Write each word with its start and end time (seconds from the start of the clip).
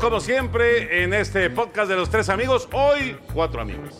Como 0.00 0.20
siempre 0.20 1.02
en 1.02 1.14
este 1.14 1.48
podcast 1.50 1.88
de 1.88 1.96
los 1.96 2.10
tres 2.10 2.28
amigos. 2.28 2.68
Hoy 2.72 3.16
cuatro 3.32 3.60
amigos. 3.60 3.94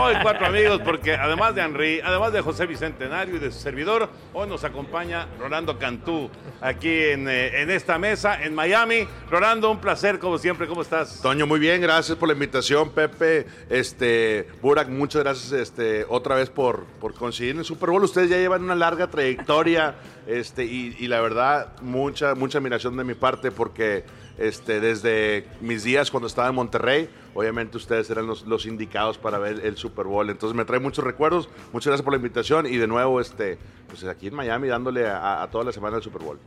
Hoy 0.00 0.14
cuatro 0.22 0.46
amigos 0.46 0.80
porque 0.84 1.14
además 1.14 1.54
de 1.54 1.62
Henry, 1.62 2.00
además 2.00 2.32
de 2.32 2.40
José 2.40 2.66
Bicentenario 2.66 3.36
y 3.36 3.38
de 3.38 3.52
su 3.52 3.58
servidor, 3.58 4.08
hoy 4.32 4.48
nos 4.48 4.64
acompaña 4.64 5.28
Rolando 5.38 5.78
Cantú 5.78 6.30
aquí 6.60 6.90
en, 6.90 7.28
eh, 7.28 7.62
en 7.62 7.70
esta 7.70 7.98
mesa 7.98 8.42
en 8.42 8.54
Miami. 8.54 9.06
Rolando, 9.30 9.70
un 9.70 9.78
placer 9.78 10.18
como 10.18 10.38
siempre. 10.38 10.66
¿Cómo 10.66 10.82
estás? 10.82 11.20
Toño, 11.20 11.46
muy 11.46 11.60
bien, 11.60 11.80
gracias 11.80 12.16
por 12.16 12.28
la 12.28 12.34
invitación, 12.34 12.90
Pepe. 12.90 13.46
Este, 13.68 14.48
Burak, 14.62 14.88
muchas 14.88 15.22
gracias 15.22 15.52
este, 15.52 16.06
otra 16.08 16.34
vez 16.34 16.50
por, 16.50 16.84
por 17.00 17.14
conseguir 17.14 17.56
el 17.56 17.64
Super 17.64 17.90
Bowl. 17.90 18.02
Ustedes 18.02 18.30
ya 18.30 18.38
llevan 18.38 18.64
una 18.64 18.74
larga 18.74 19.08
trayectoria 19.08 19.96
este, 20.26 20.64
y, 20.64 20.96
y 20.98 21.06
la 21.08 21.20
verdad, 21.20 21.72
mucha, 21.82 22.34
mucha 22.34 22.58
admiración 22.58 22.96
de 22.96 23.04
mi 23.04 23.14
parte 23.14 23.50
porque 23.50 24.04
este, 24.38 24.80
desde 24.80 25.46
mis 25.60 25.84
días 25.84 26.10
cuando 26.10 26.26
estaba 26.26 26.48
en 26.48 26.54
Monterrey, 26.54 27.08
obviamente 27.34 27.76
ustedes 27.76 28.08
eran 28.10 28.26
los, 28.26 28.66
indicados 28.66 29.18
para 29.18 29.38
ver 29.38 29.64
el 29.64 29.76
Super 29.76 30.06
Bowl. 30.06 30.28
Entonces 30.28 30.56
me 30.56 30.64
trae 30.64 30.80
muchos 30.80 31.04
recuerdos. 31.04 31.48
Muchas 31.72 31.88
gracias 31.88 32.04
por 32.04 32.12
la 32.12 32.18
invitación 32.18 32.66
y 32.66 32.76
de 32.76 32.86
nuevo, 32.86 33.20
este, 33.20 33.58
pues 33.88 34.04
aquí 34.04 34.28
en 34.28 34.34
Miami 34.34 34.68
dándole 34.68 35.06
a, 35.06 35.42
a 35.42 35.50
toda 35.50 35.64
la 35.64 35.72
semana 35.72 35.96
el 35.96 36.02
Super 36.02 36.22
Bowl. 36.22 36.38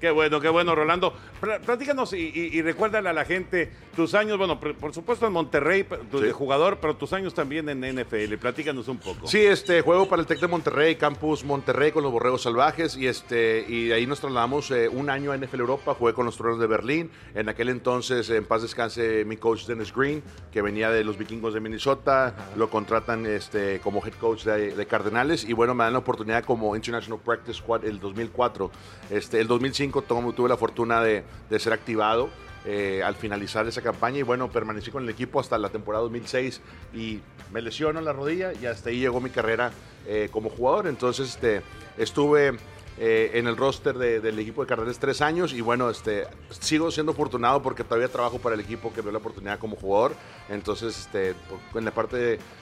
Qué 0.00 0.10
bueno, 0.12 0.40
qué 0.40 0.48
bueno, 0.48 0.74
Rolando. 0.76 1.12
Pl- 1.40 1.58
Platícanos 1.60 2.12
y, 2.12 2.18
y, 2.32 2.56
y 2.56 2.62
recuérdale 2.62 3.08
a 3.08 3.12
la 3.12 3.24
gente 3.24 3.70
tus 3.96 4.14
años, 4.14 4.38
bueno, 4.38 4.60
por 4.60 4.94
supuesto 4.94 5.26
en 5.26 5.32
Monterrey 5.32 5.84
tu- 6.10 6.18
Sí. 6.18 6.24
de 6.26 6.32
jugador, 6.32 6.78
pero 6.80 6.94
tus 6.96 7.12
años 7.12 7.34
también 7.34 7.68
en 7.68 7.80
NFL. 7.82 8.36
Platícanos 8.38 8.86
un 8.86 8.98
poco. 8.98 9.26
Sí, 9.26 9.38
este 9.40 9.80
juego 9.82 10.08
para 10.08 10.20
el 10.22 10.26
Tec 10.28 10.38
de 10.38 10.46
Monterrey, 10.46 10.94
Campus 10.94 11.44
Monterrey 11.44 11.90
con 11.90 12.04
los 12.04 12.12
Borregos 12.12 12.42
Salvajes 12.42 12.96
y 12.96 13.08
este 13.08 13.64
y 13.66 13.88
de 13.88 13.94
ahí 13.94 14.06
nos 14.06 14.20
trasladamos 14.20 14.70
eh, 14.70 14.88
un 14.88 15.10
año 15.10 15.32
a 15.32 15.36
NFL 15.36 15.58
Europa, 15.60 15.94
jugué 15.94 16.12
con 16.12 16.26
los 16.26 16.36
Truenos 16.36 16.60
de 16.60 16.68
Berlín. 16.68 17.10
En 17.34 17.48
aquel 17.48 17.68
entonces, 17.68 18.30
en 18.30 18.44
paz 18.44 18.62
descanse, 18.62 19.24
mi 19.24 19.36
coach 19.36 19.66
Dennis 19.66 19.92
Green, 19.92 20.22
que 20.52 20.62
venía 20.62 20.90
de 20.90 21.02
los 21.02 21.18
Vikingos 21.18 21.54
de 21.54 21.60
Minnesota, 21.60 22.34
lo 22.56 22.70
contratan 22.70 23.26
este 23.26 23.80
como 23.80 24.04
head 24.06 24.14
coach 24.14 24.44
de, 24.44 24.76
de 24.76 24.86
Cardenales 24.86 25.44
y 25.44 25.52
bueno, 25.54 25.74
me 25.74 25.82
dan 25.82 25.94
la 25.94 25.98
oportunidad 25.98 26.44
como 26.44 26.76
International 26.76 27.20
Practice 27.24 27.58
Squad 27.58 27.84
el 27.84 27.98
2004. 27.98 28.70
Este, 29.10 29.40
el 29.40 29.48
2005 29.48 29.87
tomo- 29.92 30.32
tuve 30.34 30.48
la 30.48 30.56
fortuna 30.56 31.02
de, 31.02 31.24
ser 31.58 31.72
activado 31.72 32.28
eh, 32.64 33.02
al 33.04 33.14
finalizar 33.14 33.66
esa 33.66 33.82
campaña 33.82 34.18
y 34.18 34.22
bueno, 34.22 34.50
permanecí 34.50 34.90
con 34.90 35.02
el 35.04 35.08
equipo 35.08 35.40
hasta 35.40 35.56
la 35.58 35.68
temporada 35.70 36.02
2006 36.04 36.60
y 36.94 37.20
me 37.52 37.62
lesiono 37.62 37.98
en 37.98 38.04
la 38.04 38.12
rodilla 38.12 38.52
y 38.52 38.66
hasta 38.66 38.90
ahí 38.90 39.00
llegó 39.00 39.20
mi 39.20 39.30
carrera 39.30 39.72
eh, 40.06 40.28
como 40.30 40.50
jugador. 40.50 40.86
Entonces 40.86 41.30
este, 41.30 41.62
estuve 41.96 42.58
eh, 43.00 43.30
en 43.34 43.46
el 43.46 43.56
roster 43.56 43.96
de- 43.96 44.20
del 44.20 44.38
equipo 44.40 44.60
de 44.62 44.66
Cardenales 44.66 44.98
tres 44.98 45.20
años 45.22 45.52
y 45.52 45.60
bueno, 45.60 45.88
este, 45.88 46.26
sigo 46.50 46.90
siendo 46.90 47.12
afortunado 47.12 47.62
porque 47.62 47.84
todavía 47.84 48.08
trabajo 48.08 48.38
para 48.38 48.54
el 48.56 48.60
equipo 48.60 48.90
que 48.92 48.96
me 49.02 49.04
dio 49.04 49.12
la 49.12 49.18
oportunidad 49.18 49.58
como 49.60 49.76
jugador. 49.76 50.14
Entonces, 50.48 50.98
este, 50.98 51.34
en 51.74 51.84
la 51.84 51.92
parte 51.92 52.16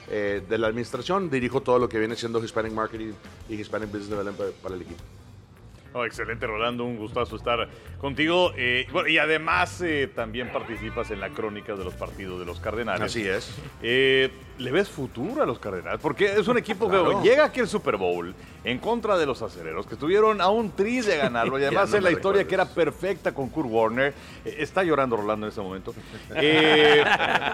de, 0.07 0.57
la 0.57 0.67
administración 0.67 1.29
dirijo 1.31 1.61
todo 1.61 1.79
lo 1.79 1.89
que 1.89 1.97
viene 1.97 2.15
siendo 2.15 2.41
Hispanic 2.43 2.71
Marketing 2.71 3.13
y 3.49 3.55
Hispanic 3.55 3.89
Business 3.89 4.09
Development 4.11 4.53
para 4.61 4.75
el 4.75 4.81
equipo. 4.83 5.03
Oh, 5.93 6.05
excelente, 6.05 6.45
Rolando. 6.45 6.83
Un 6.85 6.97
gustazo 6.97 7.35
estar 7.35 7.67
contigo. 7.99 8.51
Eh, 8.55 8.87
bueno, 8.91 9.07
y 9.09 9.17
además 9.17 9.81
eh, 9.81 10.09
también 10.13 10.51
participas 10.51 11.09
en 11.11 11.19
la 11.19 11.29
crónica 11.29 11.75
de 11.75 11.83
los 11.83 11.93
partidos 11.95 12.39
de 12.39 12.45
los 12.45 12.59
Cardenales. 12.59 13.01
Así 13.01 13.27
es. 13.27 13.55
Eh, 13.81 14.29
¿Le 14.59 14.71
ves 14.71 14.89
futuro 14.89 15.41
a 15.41 15.45
los 15.45 15.59
Cardenales? 15.59 15.99
Porque 16.01 16.25
es 16.25 16.47
un 16.47 16.57
equipo 16.57 16.87
Claro. 16.89 17.21
que 17.21 17.29
llega 17.29 17.45
aquí 17.45 17.59
al 17.61 17.67
Super 17.67 17.97
Bowl 17.97 18.33
en 18.63 18.79
contra 18.79 19.17
de 19.17 19.25
los 19.25 19.41
aceleros, 19.41 19.87
que 19.87 19.93
estuvieron 19.95 20.41
a 20.41 20.49
un 20.49 20.71
tris 20.71 21.05
de 21.05 21.17
ganarlo. 21.17 21.57
Y 21.59 21.63
además 21.63 21.89
no 21.91 21.97
en 21.97 22.03
la 22.03 22.11
historia 22.11 22.43
recuerdes. 22.43 22.47
que 22.47 22.55
era 22.55 22.65
perfecta 22.65 23.31
con 23.33 23.49
Kurt 23.49 23.69
Warner. 23.69 24.13
Está 24.45 24.83
llorando 24.83 25.15
Rolando 25.17 25.45
en 25.47 25.49
este 25.49 25.61
momento. 25.61 25.93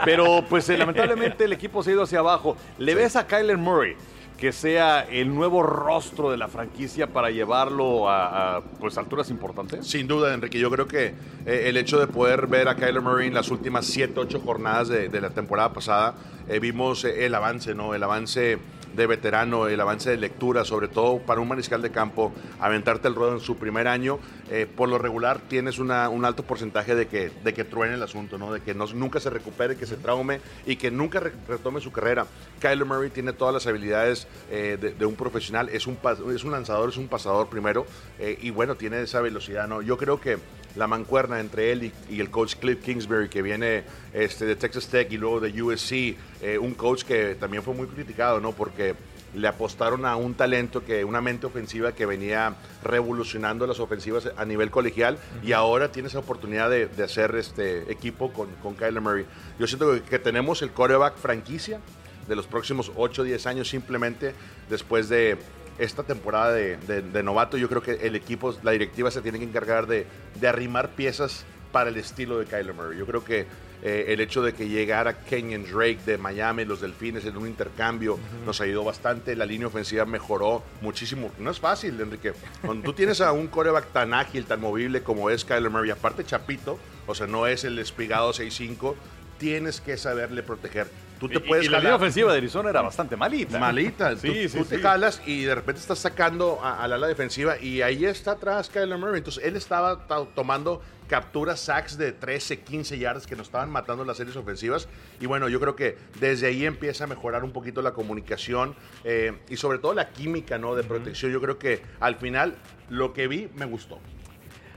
Pero 0.05 0.43
pues 0.49 0.67
lamentablemente 0.69 1.45
el 1.45 1.53
equipo 1.53 1.83
se 1.83 1.91
ha 1.91 1.93
ido 1.93 2.03
hacia 2.03 2.19
abajo. 2.19 2.57
¿Le 2.77 2.95
ves 2.95 3.15
a 3.15 3.25
Kyler 3.27 3.57
Murray? 3.57 3.95
Que 4.43 4.51
sea 4.51 5.07
el 5.09 5.33
nuevo 5.33 5.63
rostro 5.63 6.29
de 6.29 6.35
la 6.35 6.49
franquicia 6.49 7.07
para 7.07 7.31
llevarlo 7.31 8.09
a, 8.09 8.61
pues 8.77 8.97
alturas 8.97 9.29
importantes? 9.29 9.87
Sin 9.87 10.05
duda, 10.05 10.33
Enrique. 10.33 10.59
Yo 10.59 10.69
creo 10.69 10.85
que 10.85 11.13
eh, 11.45 11.63
el 11.67 11.77
hecho 11.77 11.97
de 11.97 12.07
poder 12.07 12.47
ver 12.47 12.67
a 12.67 12.75
Kyler 12.75 12.99
Murray 12.99 13.29
en 13.29 13.35
las 13.35 13.51
últimas 13.51 13.85
7, 13.85 14.19
8 14.19 14.41
jornadas 14.41 14.89
de, 14.89 15.07
de 15.07 15.21
la 15.21 15.29
temporada 15.29 15.71
pasada, 15.71 16.15
eh, 16.49 16.59
vimos 16.59 17.05
eh, 17.05 17.25
el 17.25 17.35
avance, 17.35 17.73
¿no? 17.73 17.95
El 17.95 18.03
avance 18.03 18.57
de 18.95 19.07
veterano, 19.07 19.67
el 19.67 19.79
avance 19.79 20.09
de 20.09 20.17
lectura, 20.17 20.63
sobre 20.65 20.87
todo 20.87 21.19
para 21.19 21.41
un 21.41 21.47
mariscal 21.47 21.81
de 21.81 21.91
campo, 21.91 22.31
aventarte 22.59 23.07
el 23.07 23.15
ruedo 23.15 23.33
en 23.33 23.39
su 23.39 23.57
primer 23.57 23.87
año, 23.87 24.19
eh, 24.49 24.67
por 24.67 24.89
lo 24.89 24.97
regular 24.97 25.39
tienes 25.47 25.79
un 25.79 25.91
alto 25.91 26.43
porcentaje 26.43 26.95
de 26.95 27.07
que, 27.07 27.31
de 27.43 27.53
que 27.53 27.63
truene 27.63 27.95
el 27.95 28.03
asunto, 28.03 28.37
¿no? 28.37 28.53
de 28.53 28.61
que 28.61 28.73
no, 28.73 28.85
nunca 28.93 29.19
se 29.19 29.29
recupere, 29.29 29.75
que 29.75 29.85
se 29.85 29.95
traume 29.97 30.39
y 30.65 30.75
que 30.75 30.91
nunca 30.91 31.19
re- 31.19 31.33
retome 31.47 31.81
su 31.81 31.91
carrera. 31.91 32.25
Kyler 32.59 32.85
Murray 32.85 33.09
tiene 33.09 33.33
todas 33.33 33.53
las 33.53 33.67
habilidades 33.67 34.27
eh, 34.51 34.93
de, 34.97 35.05
un 35.05 35.15
profesional, 35.15 35.69
es 35.69 35.87
un, 35.87 35.97
es 36.33 36.43
un 36.43 36.51
lanzador, 36.51 36.89
es 36.89 36.97
un 36.97 37.07
pasador 37.07 37.47
primero, 37.49 37.85
eh, 38.19 38.37
y 38.41 38.51
bueno, 38.51 38.75
tiene 38.75 39.01
esa 39.01 39.21
velocidad. 39.21 39.67
¿no? 39.67 39.81
Yo 39.81 39.97
creo 39.97 40.19
que 40.21 40.37
la 40.75 40.87
mancuerna 40.87 41.39
entre 41.39 41.71
él 41.71 41.83
y, 41.83 42.15
y 42.15 42.19
el 42.19 42.29
coach 42.29 42.55
Cliff 42.55 42.81
Kingsbury, 42.83 43.29
que 43.29 43.41
viene 43.41 43.83
este, 44.13 44.45
de 44.45 44.55
Texas 44.55 44.87
Tech 44.87 45.11
y 45.11 45.17
luego 45.17 45.39
de 45.39 45.61
USC, 45.61 46.15
eh, 46.41 46.57
un 46.59 46.73
coach 46.73 47.03
que 47.03 47.35
también 47.35 47.63
fue 47.63 47.73
muy 47.73 47.87
criticado, 47.87 48.39
¿no? 48.39 48.51
Porque 48.53 48.95
le 49.35 49.47
apostaron 49.47 50.05
a 50.05 50.15
un 50.15 50.35
talento, 50.35 50.85
que 50.85 51.03
una 51.03 51.21
mente 51.21 51.47
ofensiva 51.47 51.93
que 51.93 52.05
venía 52.05 52.55
revolucionando 52.83 53.65
las 53.65 53.79
ofensivas 53.79 54.29
a 54.37 54.45
nivel 54.45 54.69
colegial 54.69 55.17
y 55.43 55.53
ahora 55.53 55.91
tiene 55.91 56.07
esa 56.07 56.19
oportunidad 56.19 56.69
de, 56.69 56.87
de 56.87 57.03
hacer 57.03 57.35
este 57.35 57.91
equipo 57.91 58.31
con, 58.31 58.49
con 58.61 58.75
Kyler 58.75 59.01
Murray. 59.01 59.25
Yo 59.59 59.65
siento 59.67 59.91
que, 59.91 60.01
que 60.01 60.19
tenemos 60.19 60.61
el 60.61 60.71
coreback 60.71 61.17
franquicia 61.17 61.79
de 62.27 62.35
los 62.35 62.47
próximos 62.47 62.91
8 62.95 63.21
o 63.21 63.25
10 63.25 63.47
años 63.47 63.69
simplemente 63.69 64.33
después 64.69 65.09
de 65.09 65.37
esta 65.79 66.03
temporada 66.03 66.51
de, 66.53 66.77
de- 66.77 67.01
de 67.01 67.23
novato, 67.23 67.57
yo 67.57 67.67
creo 67.69 67.81
que 67.81 67.93
el 68.05 68.15
equipo, 68.15 68.55
la 68.63 68.71
directiva 68.71 69.09
se 69.11 69.21
tiene 69.21 69.39
que 69.39 69.45
encargar 69.45 69.87
de, 69.87 70.05
de 70.39 70.47
arrimar 70.47 70.89
piezas 70.91 71.45
para 71.71 71.89
el 71.89 71.97
estilo 71.97 72.37
de 72.39 72.45
Kyler 72.45 72.73
Murray. 72.73 72.97
Yo 72.99 73.05
creo 73.07 73.23
que 73.23 73.47
eh, 73.81 74.05
el 74.09 74.21
hecho 74.21 74.41
de 74.43 74.53
que 74.53 74.69
llegara 74.69 75.23
Kenyon 75.25 75.63
Drake 75.65 75.99
de 76.05 76.17
Miami, 76.17 76.63
los 76.65 76.79
Delfines, 76.79 77.25
en 77.25 77.35
un 77.35 77.47
intercambio, 77.47 78.17
nos 78.45 78.61
ayudó 78.61 78.83
bastante. 78.83 79.35
La 79.35 79.45
línea 79.45 79.67
ofensiva 79.67 80.05
mejoró 80.05 80.63
muchísimo. 80.81 81.31
No 81.39 81.49
es 81.51 81.59
fácil, 81.59 81.99
Enrique. 81.99 82.33
Cuando 82.63 82.83
tú 82.85 82.93
tienes 82.93 83.19
a 83.19 83.31
un 83.33 83.47
coreback 83.47 83.87
tan 83.91 84.13
ágil, 84.13 84.45
tan 84.45 84.61
movible 84.61 85.01
como 85.01 85.29
es 85.31 85.43
Kyler 85.43 85.69
Murray, 85.71 85.89
aparte 85.89 86.23
Chapito, 86.23 86.77
o 87.07 87.15
sea, 87.15 87.27
no 87.27 87.45
es 87.47 87.63
el 87.65 87.77
espigado 87.79 88.31
6'5", 88.31 88.93
tienes 89.39 89.81
que 89.81 89.97
saberle 89.97 90.43
proteger. 90.43 90.87
Tú 91.23 91.29
te 91.29 91.35
Y- 91.37 91.39
puedes 91.39 91.65
y 91.65 91.69
la 91.69 91.79
línea 91.79 91.95
ofensiva 91.95 92.33
de 92.33 92.37
Arizona 92.39 92.69
era 92.69 92.81
bastante 92.81 93.15
malita. 93.15 93.57
Malita. 93.57 94.13
Sí, 94.17 94.27
tú 94.27 94.33
sí, 94.49 94.57
tú 94.57 94.65
te 94.65 94.75
sí. 94.75 94.81
jalas 94.81 95.21
y 95.25 95.43
de 95.45 95.55
repente 95.55 95.79
estás 95.79 95.99
sacando 95.99 96.59
a, 96.61 96.83
a 96.83 96.87
la 96.89 96.95
ala 96.95 97.07
defensiva 97.07 97.57
y 97.57 97.81
ahí 97.81 98.03
está 98.03 98.31
atrás 98.31 98.69
Kyler 98.69 98.97
Murray. 98.97 99.19
Entonces 99.19 99.41
él 99.45 99.55
estaba 99.55 100.05
ta- 100.05 100.25
tomando 100.35 100.81
capturas, 101.07 101.61
sacks 101.61 101.97
de 101.97 102.11
13, 102.11 102.59
15 102.59 102.97
yardas 102.99 103.25
que 103.25 103.37
nos 103.37 103.47
estaban 103.47 103.69
matando 103.69 104.03
las 104.03 104.17
series 104.17 104.35
ofensivas. 104.35 104.89
Y 105.21 105.25
bueno, 105.25 105.47
yo 105.47 105.61
creo 105.61 105.77
que 105.77 105.97
desde 106.19 106.47
ahí 106.47 106.65
empieza 106.65 107.05
a 107.05 107.07
mejorar 107.07 107.45
un 107.45 107.53
poquito 107.53 107.81
la 107.81 107.93
comunicación 107.93 108.75
eh, 109.05 109.31
y 109.47 109.55
sobre 109.55 109.77
todo 109.79 109.93
la 109.93 110.09
química 110.09 110.57
¿no? 110.57 110.75
de 110.75 110.83
protección. 110.83 111.31
Yo 111.31 111.39
creo 111.39 111.57
que 111.57 111.81
al 112.01 112.15
final 112.15 112.55
lo 112.89 113.13
que 113.13 113.29
vi 113.29 113.47
me 113.55 113.63
gustó. 113.65 113.97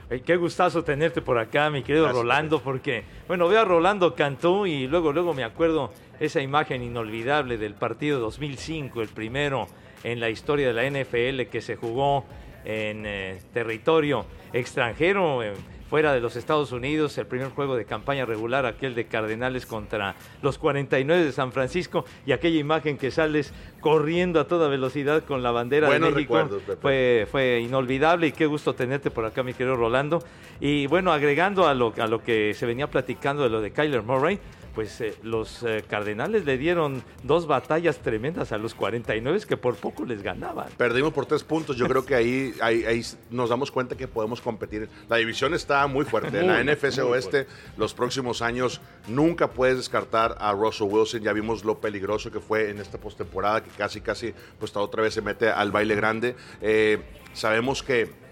Ay, 0.08 0.20
qué 0.20 0.36
gustazo 0.36 0.84
tenerte 0.84 1.20
por 1.20 1.36
acá, 1.36 1.68
mi 1.68 1.82
querido 1.82 2.04
Gracias, 2.04 2.22
Rolando, 2.22 2.62
porque, 2.62 3.02
bueno, 3.26 3.48
veo 3.48 3.62
a 3.62 3.64
Rolando 3.64 4.14
Cantú 4.14 4.64
y 4.64 4.86
luego, 4.86 5.12
luego 5.12 5.34
me 5.34 5.42
acuerdo 5.42 5.92
esa 6.20 6.40
imagen 6.40 6.82
inolvidable 6.82 7.58
del 7.58 7.74
partido 7.74 8.20
2005, 8.20 9.02
el 9.02 9.08
primero 9.08 9.66
en 10.04 10.20
la 10.20 10.30
historia 10.30 10.72
de 10.72 10.72
la 10.72 10.88
NFL 10.88 11.50
que 11.50 11.60
se 11.60 11.76
jugó 11.76 12.24
en 12.64 13.04
eh, 13.06 13.38
territorio 13.52 14.26
extranjero, 14.52 15.42
eh, 15.42 15.52
fuera 15.88 16.12
de 16.12 16.20
los 16.20 16.34
Estados 16.34 16.72
Unidos, 16.72 17.16
el 17.18 17.26
primer 17.26 17.50
juego 17.50 17.76
de 17.76 17.84
campaña 17.84 18.24
regular, 18.24 18.66
aquel 18.66 18.94
de 18.94 19.06
Cardenales 19.06 19.66
contra 19.66 20.16
los 20.42 20.58
49 20.58 21.24
de 21.24 21.32
San 21.32 21.52
Francisco, 21.52 22.04
y 22.26 22.32
aquella 22.32 22.58
imagen 22.58 22.98
que 22.98 23.10
sales 23.10 23.52
corriendo 23.80 24.40
a 24.40 24.48
toda 24.48 24.68
velocidad 24.68 25.22
con 25.22 25.42
la 25.42 25.52
bandera 25.52 25.86
Buenos 25.86 26.10
de 26.10 26.14
México. 26.16 26.48
Fue 26.80 27.28
fue 27.30 27.60
inolvidable 27.60 28.26
y 28.26 28.32
qué 28.32 28.46
gusto 28.46 28.74
tenerte 28.74 29.10
por 29.10 29.24
acá, 29.24 29.42
mi 29.44 29.54
querido 29.54 29.76
Rolando. 29.76 30.22
Y 30.60 30.88
bueno, 30.88 31.12
agregando 31.12 31.68
a 31.68 31.74
lo, 31.74 31.92
a 31.98 32.06
lo 32.08 32.22
que 32.22 32.52
se 32.54 32.66
venía 32.66 32.88
platicando 32.88 33.44
de 33.44 33.50
lo 33.50 33.60
de 33.60 33.70
Kyler 33.70 34.02
Murray, 34.02 34.40
pues 34.76 35.00
eh, 35.00 35.14
los 35.22 35.62
eh, 35.62 35.82
Cardenales 35.88 36.44
le 36.44 36.58
dieron 36.58 37.02
dos 37.22 37.46
batallas 37.46 37.98
tremendas 37.98 38.52
a 38.52 38.58
los 38.58 38.74
49 38.74 39.40
que 39.48 39.56
por 39.56 39.74
poco 39.76 40.04
les 40.04 40.22
ganaban. 40.22 40.68
Perdimos 40.76 41.14
por 41.14 41.24
tres 41.24 41.42
puntos. 41.42 41.78
Yo 41.78 41.88
creo 41.88 42.04
que 42.04 42.14
ahí, 42.14 42.52
ahí, 42.60 42.84
ahí 42.84 43.02
nos 43.30 43.48
damos 43.48 43.70
cuenta 43.70 43.96
que 43.96 44.06
podemos 44.06 44.42
competir. 44.42 44.90
La 45.08 45.16
división 45.16 45.54
está 45.54 45.86
muy 45.86 46.04
fuerte. 46.04 46.38
En 46.38 46.46
la 46.46 46.62
NFC 46.62 46.98
Oeste, 46.98 47.46
los 47.78 47.94
próximos 47.94 48.42
años, 48.42 48.82
nunca 49.08 49.50
puedes 49.50 49.78
descartar 49.78 50.36
a 50.38 50.52
Russell 50.52 50.88
Wilson. 50.90 51.22
Ya 51.22 51.32
vimos 51.32 51.64
lo 51.64 51.80
peligroso 51.80 52.30
que 52.30 52.40
fue 52.40 52.68
en 52.68 52.78
esta 52.78 52.98
postemporada, 52.98 53.64
que 53.64 53.70
casi, 53.70 54.02
casi, 54.02 54.34
pues 54.58 54.76
otra 54.76 55.02
vez 55.02 55.14
se 55.14 55.22
mete 55.22 55.48
al 55.48 55.72
baile 55.72 55.94
grande. 55.94 56.36
Eh, 56.60 57.00
sabemos 57.32 57.82
que 57.82 58.25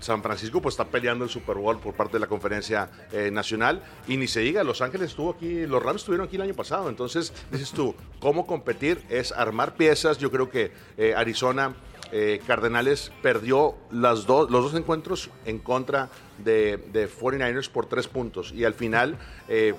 San 0.00 0.22
Francisco 0.22 0.60
pues 0.60 0.74
está 0.74 0.86
peleando 0.86 1.24
el 1.24 1.30
Super 1.30 1.56
Bowl 1.56 1.78
por 1.78 1.94
parte 1.94 2.14
de 2.14 2.20
la 2.20 2.26
conferencia 2.26 2.90
eh, 3.12 3.30
nacional. 3.30 3.82
Y 4.08 4.16
ni 4.16 4.26
se 4.26 4.40
diga, 4.40 4.64
Los 4.64 4.80
Ángeles 4.80 5.10
estuvo 5.10 5.30
aquí, 5.30 5.66
los 5.66 5.82
Rams 5.82 6.02
estuvieron 6.02 6.26
aquí 6.26 6.36
el 6.36 6.42
año 6.42 6.54
pasado, 6.54 6.88
entonces 6.88 7.32
dices 7.50 7.70
tú, 7.72 7.94
¿cómo 8.18 8.46
competir? 8.46 9.02
Es 9.08 9.32
armar 9.32 9.74
piezas, 9.74 10.18
yo 10.18 10.30
creo 10.30 10.50
que 10.50 10.72
eh, 10.96 11.14
Arizona 11.16 11.74
eh, 12.12 12.40
Cardenales 12.46 13.12
perdió 13.22 13.76
las 13.92 14.26
los 14.26 14.50
dos 14.50 14.74
encuentros 14.74 15.30
en 15.44 15.58
contra 15.58 16.08
de, 16.38 16.78
de 16.92 17.08
49ers 17.08 17.68
por 17.68 17.86
tres 17.86 18.08
puntos. 18.08 18.52
Y 18.52 18.64
al 18.64 18.74
final 18.74 19.16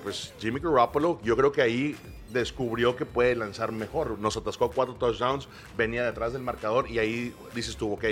pues 0.02 0.34
Jimmy 0.38 0.60
Garoppolo 0.60 1.18
yo 1.22 1.36
creo 1.36 1.52
que 1.52 1.62
ahí 1.62 1.96
descubrió 2.32 2.96
que 2.96 3.06
puede 3.06 3.36
lanzar 3.36 3.72
mejor, 3.72 4.18
nos 4.18 4.36
atascó 4.36 4.70
cuatro 4.70 4.94
touchdowns, 4.94 5.48
venía 5.76 6.04
detrás 6.04 6.32
del 6.32 6.42
marcador 6.42 6.90
y 6.90 6.98
ahí 6.98 7.34
dices 7.54 7.76
tú, 7.76 7.92
ok, 7.92 8.04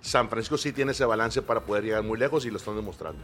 San 0.00 0.28
Francisco 0.28 0.56
sí 0.56 0.72
tiene 0.72 0.92
ese 0.92 1.04
balance 1.04 1.42
para 1.42 1.60
poder 1.60 1.84
llegar 1.84 2.02
muy 2.02 2.18
lejos 2.18 2.44
y 2.46 2.50
lo 2.50 2.56
están 2.56 2.76
demostrando. 2.76 3.20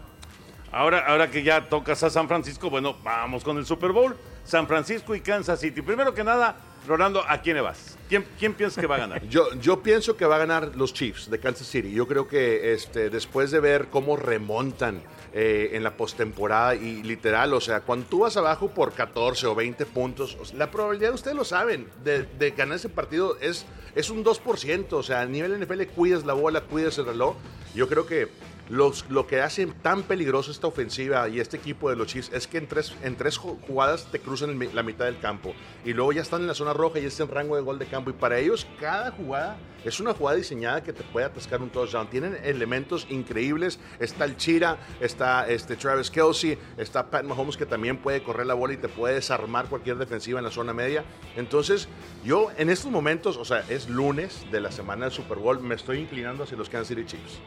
Ahora, 0.73 1.05
ahora 1.07 1.31
que 1.31 1.43
ya 1.43 1.69
tocas 1.69 2.03
a 2.03 2.11
San 2.11 2.29
Francisco, 2.29 2.69
bueno, 2.69 2.97
vamos 3.03 3.45
con 3.45 3.57
el 3.57 3.65
Super 3.65 3.93
Bowl. 3.93 4.17
San 4.45 4.67
Francisco 4.67 5.15
y 5.15 5.21
Kansas 5.21 5.61
City. 5.61 5.81
Primero 5.83 6.15
que 6.15 6.23
nada, 6.23 6.57
Rolando, 6.87 7.25
¿a 7.27 7.43
quién 7.43 7.57
le 7.57 7.63
vas? 7.63 7.99
¿Quién, 8.09 8.25
quién 8.39 8.55
piensas 8.55 8.81
que 8.81 8.87
va 8.87 8.97
a 8.97 8.99
ganar? 8.99 9.27
Yo, 9.29 9.83
pienso 9.83 10.17
que 10.17 10.25
va 10.25 10.37
a 10.37 10.39
ganar 10.39 10.77
los 10.77 10.95
Chiefs 10.95 11.29
de 11.29 11.41
Kansas 11.41 11.67
City. 11.67 11.91
Yo 11.93 12.07
creo 12.07 12.29
que 12.29 12.73
este, 12.73 13.11
después 13.11 13.51
de 13.51 13.61
ver 13.61 13.89
cómo 13.89 14.17
remontan 14.17 15.03
eh, 15.33 15.71
en 15.73 15.83
la 15.83 15.97
postemporada 15.97 16.75
y 16.77 17.03
literal, 17.03 17.53
o 17.55 17.61
sea, 17.61 17.81
cuando 17.81 18.07
tú 18.07 18.21
vas 18.21 18.37
abajo 18.37 18.69
por 18.69 18.93
14 18.93 19.49
o 19.49 19.55
20 19.55 19.85
puntos, 19.87 20.55
la 20.55 20.71
probabilidad, 20.71 21.13
ustedes 21.13 21.37
lo 21.37 21.45
saben, 21.45 21.89
de, 22.05 22.23
de 22.23 22.51
ganar 22.53 22.77
ese 22.77 22.89
partido 22.89 23.37
es, 23.41 23.67
es 23.95 24.09
un 24.09 24.25
2%. 24.25 24.93
O 24.93 25.03
sea, 25.03 25.23
a 25.23 25.27
nivel 25.27 25.61
NFL 25.61 25.83
cuidas 25.95 26.25
la 26.25 26.35
bola, 26.35 26.61
cuidas 26.61 26.99
el 26.99 27.07
reloj. 27.07 27.37
Yo 27.75 27.89
creo 27.89 28.07
que 28.07 28.29
lo 28.69 29.27
que 29.27 29.41
hace 29.43 29.67
tan 29.67 30.03
peligroso 30.03 30.51
esta 30.51 30.67
ofensiva 30.67 31.29
y 31.29 31.39
este 31.41 31.57
equipo 31.57 31.89
de 31.89 31.97
los 31.97 32.09
Chiefs 32.09 32.31
es 32.33 32.47
que 32.49 32.59
en 32.59 32.67
tres, 32.67 32.95
en 33.03 33.15
tres 33.17 33.39
ju- 33.39 33.59
jugadas 33.61 34.09
te 34.11 34.19
cruzan 34.19 34.59
la 34.75 34.83
mitad 34.83 35.05
del 35.05 35.19
campo 35.21 35.55
y 35.85 35.93
luego 35.93 36.13
ya 36.13 36.23
están 36.23 36.41
en 36.41 36.49
la 36.49 36.55
zona 36.55 36.73
roja 36.73 36.99
y 36.99 37.05
es 37.05 37.21
en 37.21 37.29
rango 37.29 37.55
de 37.57 37.63
gol 37.63 37.79
de 37.79 37.87
campo 37.87 38.11
y 38.11 38.13
para 38.13 38.39
ellos 38.39 38.67
cada 38.81 39.13
jugada 39.13 39.57
es 39.85 40.01
una 40.01 40.15
jugada 40.15 40.37
diseñada 40.37 40.83
que 40.83 40.93
te 40.93 41.05
puede 41.05 41.27
atascar 41.27 41.63
un 41.63 41.71
touchdown. 41.71 42.09
Tienen 42.11 42.37
elementos 42.43 43.07
increíbles. 43.09 43.79
Está 44.01 44.25
el 44.25 44.37
Chira, 44.37 44.79
está 44.99 45.47
este 45.49 45.77
Travis 45.77 46.11
Kelsey, 46.11 46.59
está 46.77 47.09
Pat 47.09 47.23
Mahomes 47.23 47.57
que 47.57 47.67
también 47.67 47.97
puede 47.99 48.21
correr 48.25 48.47
la 48.49 48.55
bola 48.55 48.75
y 48.75 48.79
te 48.79 48.89
puede 48.89 49.15
desarmar 49.15 49.67
cualquier 49.69 49.97
defensiva 49.97 50.41
en 50.41 50.45
la 50.45 50.51
zona 50.51 50.73
media. 50.73 51.05
Entonces, 51.37 51.89
yo 52.25 52.49
en 52.57 52.69
estos 52.69 52.91
momentos, 52.91 53.37
o 53.37 53.45
sea, 53.45 53.65
es 53.69 53.89
lunes 53.89 54.45
de 54.51 54.61
la 54.61 54.73
semana 54.73 55.05
del 55.05 55.13
Super 55.15 55.39
Bowl, 55.39 55.61
me 55.61 55.77
estoy 55.77 55.99
inclinando 56.01 56.43
hacia 56.43 56.57
los 56.57 56.69
Kansas 56.69 56.89
City 56.89 57.05
Chiefs. 57.07 57.39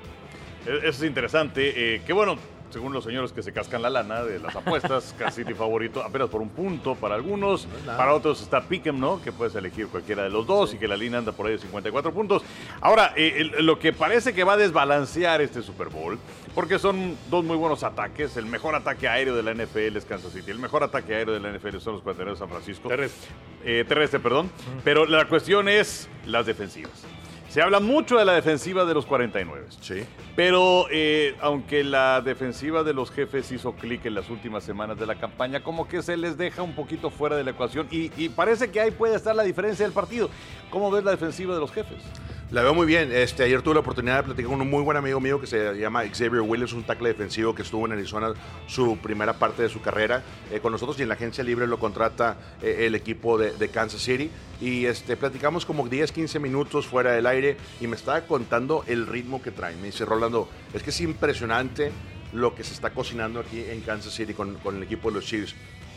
E- 0.66 0.78
Eso 0.90 0.90
es 0.90 1.04
interesante. 1.04 1.96
eh, 1.96 2.02
que 2.06 2.14
bueno, 2.14 2.38
según 2.70 2.94
los 2.94 3.04
señores 3.04 3.32
que 3.34 3.42
se 3.42 3.52
cascan 3.52 3.82
la 3.82 3.90
lana 3.90 4.22
de 4.24 4.38
las 4.38 4.56
apuestas, 4.56 5.16
Kansas 5.18 5.34
City 5.36 5.56
favorito 5.56 6.04
apenas 6.04 6.30
por 6.30 6.40
un 6.42 6.50
punto 6.50 6.94
para 6.94 7.16
algunos. 7.16 7.68
para 7.86 8.14
otros 8.14 8.42
está 8.44 8.62
Pick'em, 8.62 9.00
¿no? 9.00 9.20
Que 9.24 9.32
puedes 9.32 9.56
elegir 9.56 9.88
cualquiera 9.88 10.22
de 10.24 10.30
los 10.30 10.46
dos 10.46 10.74
y 10.76 10.78
que 10.78 10.88
la 10.88 10.96
línea 10.96 11.18
anda 11.18 11.32
por 11.32 11.48
ahí 11.48 11.54
de 11.54 11.60
54 11.60 12.14
puntos. 12.14 12.44
Ahora, 12.80 13.14
eh, 13.16 13.50
el- 13.58 13.66
lo 13.66 13.80
que 13.80 13.92
parece 13.92 14.34
que 14.34 14.44
va 14.44 14.54
a 14.54 14.58
desbalancear 14.58 15.42
este 15.42 15.64
Super 15.64 15.90
Bowl, 15.90 16.20
porque 16.54 16.78
son 16.78 17.18
dos 17.32 17.44
muy 17.44 17.58
buenos 17.58 17.84
ataques. 17.84 18.38
El 18.38 18.46
mejor 18.46 18.76
ataque 18.76 19.08
aéreo 19.08 19.36
de 19.36 19.42
la 19.42 19.52
NFL 19.52 19.98
es 19.98 20.06
Kansas 20.06 20.32
City. 20.32 20.52
El 20.52 20.60
mejor 20.60 20.84
ataque 20.84 21.16
aéreo 21.16 21.34
de 21.34 21.40
la 21.40 21.50
NFL 21.50 21.80
son 21.80 21.94
los 21.94 22.04
49 22.04 22.36
de 22.36 22.40
San 22.40 22.50
Francisco. 22.50 22.88
Terrestre. 22.88 23.30
Eh, 23.66 23.84
terrestre, 23.88 24.20
perdón. 24.20 24.52
Pero 24.84 25.08
la 25.08 25.26
cuestión 25.26 25.68
es 25.70 26.08
las 26.28 26.46
defensivas. 26.46 27.04
Se 27.50 27.64
habla 27.64 27.80
mucho 27.80 28.18
de 28.18 28.26
la 28.26 28.34
defensiva 28.34 28.86
de 28.86 28.94
los 28.94 29.08
49. 29.08 29.66
Sí. 29.82 30.04
Pero 30.36 30.86
eh, 30.92 31.36
aunque 31.42 31.84
la 31.84 32.22
defensiva 32.22 32.84
de 32.84 32.94
los 32.94 33.10
jefes 33.10 33.52
hizo 33.52 33.74
clic 33.74 34.06
en 34.06 34.14
las 34.14 34.30
últimas 34.30 34.64
semanas 34.64 35.00
de 35.00 35.08
la 35.08 35.16
campaña, 35.16 35.64
como 35.64 35.88
que 35.88 36.04
se 36.04 36.16
les 36.16 36.38
deja 36.38 36.62
un 36.62 36.76
poquito 36.76 37.10
fuera 37.10 37.36
de 37.36 37.44
la 37.44 37.52
ecuación 37.52 37.88
y, 37.90 38.12
y 38.24 38.30
parece 38.30 38.70
que 38.70 38.80
ahí 38.80 38.92
puede 38.92 39.16
estar 39.16 39.36
la 39.36 39.42
diferencia 39.42 39.84
del 39.84 39.94
partido. 39.94 40.30
¿Cómo 40.70 40.92
ves 40.92 41.04
la 41.04 41.12
defensiva 41.12 41.56
de 41.56 41.60
los 41.60 41.72
jefes? 41.72 41.98
La 42.52 42.64
veo 42.64 42.74
muy 42.74 42.88
bien. 42.88 43.12
Este, 43.12 43.44
ayer 43.44 43.62
tuve 43.62 43.76
la 43.76 43.82
oportunidad 43.82 44.18
de 44.18 44.24
platicar 44.24 44.50
con 44.50 44.60
un 44.60 44.68
muy 44.68 44.82
buen 44.82 44.98
amigo 44.98 45.20
mío 45.20 45.40
que 45.40 45.46
se 45.46 45.76
llama 45.78 46.02
Xavier 46.08 46.42
Williams, 46.42 46.74
un 46.74 46.84
tackle 46.84 47.10
defensivo 47.10 47.54
que 47.54 47.62
estuvo 47.62 47.86
en 47.86 47.92
Arizona 47.92 48.34
su 48.66 48.98
primera 48.98 49.34
parte 49.34 49.62
de 49.62 49.70
su 49.70 49.82
carrera 49.82 50.24
eh, 50.52 50.60
con 50.60 50.72
nosotros 50.72 50.98
y 50.98 51.04
en 51.04 51.10
la 51.10 51.14
agencia 51.14 51.44
libre 51.44 51.68
lo 51.68 51.78
contrata 51.78 52.38
eh, 52.60 52.88
el 52.88 52.96
equipo 52.96 53.38
de, 53.38 53.70
Kansas 53.70 54.02
City. 54.02 54.32
Y 54.60 54.86
este, 54.86 55.16
platicamos 55.16 55.64
como 55.64 55.88
10, 55.88 56.12
15 56.12 56.40
minutos 56.40 56.88
fuera 56.88 57.12
del 57.12 57.28
aire 57.28 57.56
y 57.80 57.86
me 57.86 57.96
estaba 57.96 58.22
contando 58.22 58.84
el 58.88 59.06
ritmo 59.06 59.44
que 59.44 59.52
traen. 59.52 59.80
Me 59.80 59.88
dice, 59.88 60.04
Rolando, 60.04 60.50
es 60.74 60.82
que 60.82 60.90
es 60.90 61.02
impresionante 61.02 61.92
lo 62.34 62.56
que 62.56 62.64
se 62.64 62.74
está 62.74 62.90
cocinando 62.90 63.42
aquí 63.42 63.64
en 63.70 63.82
Kansas 63.82 64.12
City 64.12 64.34
con, 64.34 64.56
con 64.56 64.78
el 64.78 64.82
equipo 64.82 65.10
de 65.10 65.18
los 65.18 65.26
Chiefs. 65.26 65.54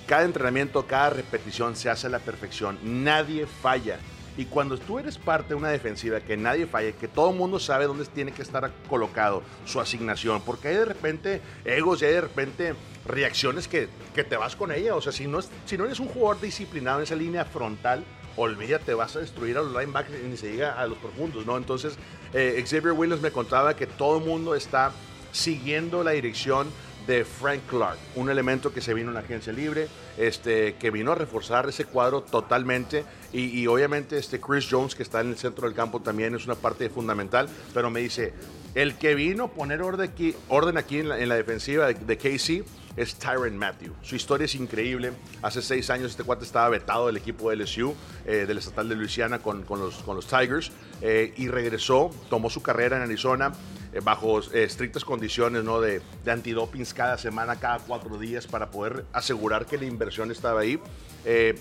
Cada 0.07 0.25
entrenamiento, 0.25 0.87
cada 0.87 1.09
repetición 1.09 1.77
se 1.77 1.89
hace 1.89 2.09
a 2.09 2.11
la 2.11 2.19
perfección. 2.19 2.79
Nadie 2.83 3.47
falla. 3.47 3.99
Y 4.37 4.47
cuando 4.47 4.79
tú 4.79 4.99
eres 4.99 5.19
parte 5.19 5.51
de 5.51 5.55
una 5.57 5.69
defensiva 5.69 6.21
que 6.21 6.37
nadie 6.39 6.67
falle, 6.67 6.95
que 6.95 7.07
todo 7.07 7.31
el 7.31 7.37
mundo 7.37 7.59
sabe 7.59 7.87
dónde 7.87 8.05
tiene 8.07 8.33
que 8.33 8.41
estar 8.43 8.71
colocado, 8.89 9.43
su 9.67 9.79
asignación, 9.81 10.41
porque 10.43 10.69
hay 10.69 10.77
de 10.77 10.85
repente 10.87 11.41
egos 11.67 12.01
y 12.01 12.07
hay 12.07 12.12
de 12.15 12.21
repente 12.23 12.75
reacciones 13.05 13.69
que, 13.69 13.89
que 14.15 14.25
te 14.25 14.37
vas 14.37 14.57
con 14.57 14.73
ella. 14.73 14.95
O 14.95 15.03
sea, 15.03 15.12
si 15.12 15.27
no, 15.27 15.39
es- 15.41 15.51
si 15.67 15.77
no 15.77 15.85
eres 15.85 16.01
un 16.01 16.09
jugador 16.09 16.41
disciplinado 16.41 16.99
en 16.99 17.05
esa 17.05 17.15
línea 17.15 17.45
frontal, 17.45 18.05
olvídate, 18.37 18.95
vas 18.95 19.15
a 19.17 19.19
destruir 19.21 19.59
a 19.59 19.62
los 19.62 19.73
linebackers 19.73 20.19
y 20.25 20.27
ni 20.27 20.37
se 20.39 20.49
diga 20.49 20.81
a 20.81 20.87
los 20.87 20.97
profundos, 20.97 21.45
¿no? 21.45 21.59
Entonces, 21.59 21.97
eh, 22.33 22.65
Xavier 22.67 22.93
Williams 22.93 23.21
me 23.21 23.31
contaba 23.31 23.77
que 23.77 23.87
todo 23.87 24.17
el 24.19 24.25
mundo 24.25 24.55
está 24.55 24.93
siguiendo 25.33 26.03
la 26.05 26.12
dirección 26.12 26.69
de 27.07 27.25
Frank 27.25 27.63
Clark, 27.69 27.99
un 28.15 28.31
elemento 28.31 28.73
que 28.73 28.81
se 28.81 28.95
vino 28.95 29.09
en 29.09 29.15
la 29.15 29.21
agencia 29.21 29.53
libre, 29.53 29.89
este, 30.17 30.75
que 30.75 30.91
vino 30.91 31.13
a 31.13 31.15
reforzar 31.15 31.69
ese 31.69 31.85
cuadro 31.85 32.23
totalmente 32.23 33.05
y, 33.33 33.67
obviamente 33.67 34.19
este 34.19 34.41
Chris 34.41 34.69
Jones 34.71 34.95
que 34.95 35.03
está 35.03 35.21
en 35.21 35.31
el 35.31 35.37
centro 35.37 35.67
del 35.67 35.75
campo 35.75 36.01
también 36.01 36.35
es 36.35 36.45
una 36.45 36.55
parte 36.55 36.89
fundamental, 36.91 37.49
pero 37.73 37.91
me 37.91 38.01
dice, 38.01 38.35
el 38.75 38.97
que 38.97 39.15
vino 39.15 39.45
a 39.45 39.49
poner 39.49 39.83
orden 39.83 40.11
aquí, 40.11 40.99
en, 40.99 41.09
la, 41.09 41.19
en 41.19 41.29
la 41.29 41.35
defensiva 41.35 41.87
de, 41.87 41.95
de 41.95 42.19
KC 42.19 42.65
es 42.97 43.15
Tyron 43.17 43.57
Matthew. 43.57 43.95
Su 44.03 44.17
historia 44.17 44.45
es 44.45 44.55
increíble. 44.55 45.13
Hace 45.43 45.63
seis 45.63 45.89
años 45.91 46.11
este 46.11 46.25
cuate 46.25 46.45
estaba 46.45 46.69
vetado 46.69 47.07
del 47.07 47.17
equipo 47.17 47.51
de 47.51 47.57
LSU, 47.57 47.95
eh, 48.27 48.45
del 48.47 48.59
estatal 48.59 48.89
de 48.89 48.97
Luisiana 48.97 49.39
con, 49.39 49.65
los, 49.69 50.27
Tigers, 50.27 50.73
eh, 51.01 51.33
y 51.37 51.49
regresó, 51.49 52.11
tomó 52.29 52.51
su 52.51 52.63
carrera 52.63 52.97
en 52.97 53.03
Arizona 53.03 53.53
bajo 54.01 54.41
eh, 54.41 54.65
estrictas 54.65 55.05
condiciones 55.05 55.65
¿no? 55.65 55.81
de, 55.81 56.01
de 56.25 56.31
antidopings 56.31 56.95
cada 56.95 57.19
semana, 57.19 57.59
cada 57.61 57.79
cuatro 57.81 58.19
días, 58.19 58.47
para 58.47 58.71
poder 58.71 59.05
asegurar 59.13 59.67
que 59.67 59.79
la 59.79 59.85
inversión 59.85 60.31
estaba 60.31 60.61
ahí. 60.61 60.79
Eh, 61.25 61.55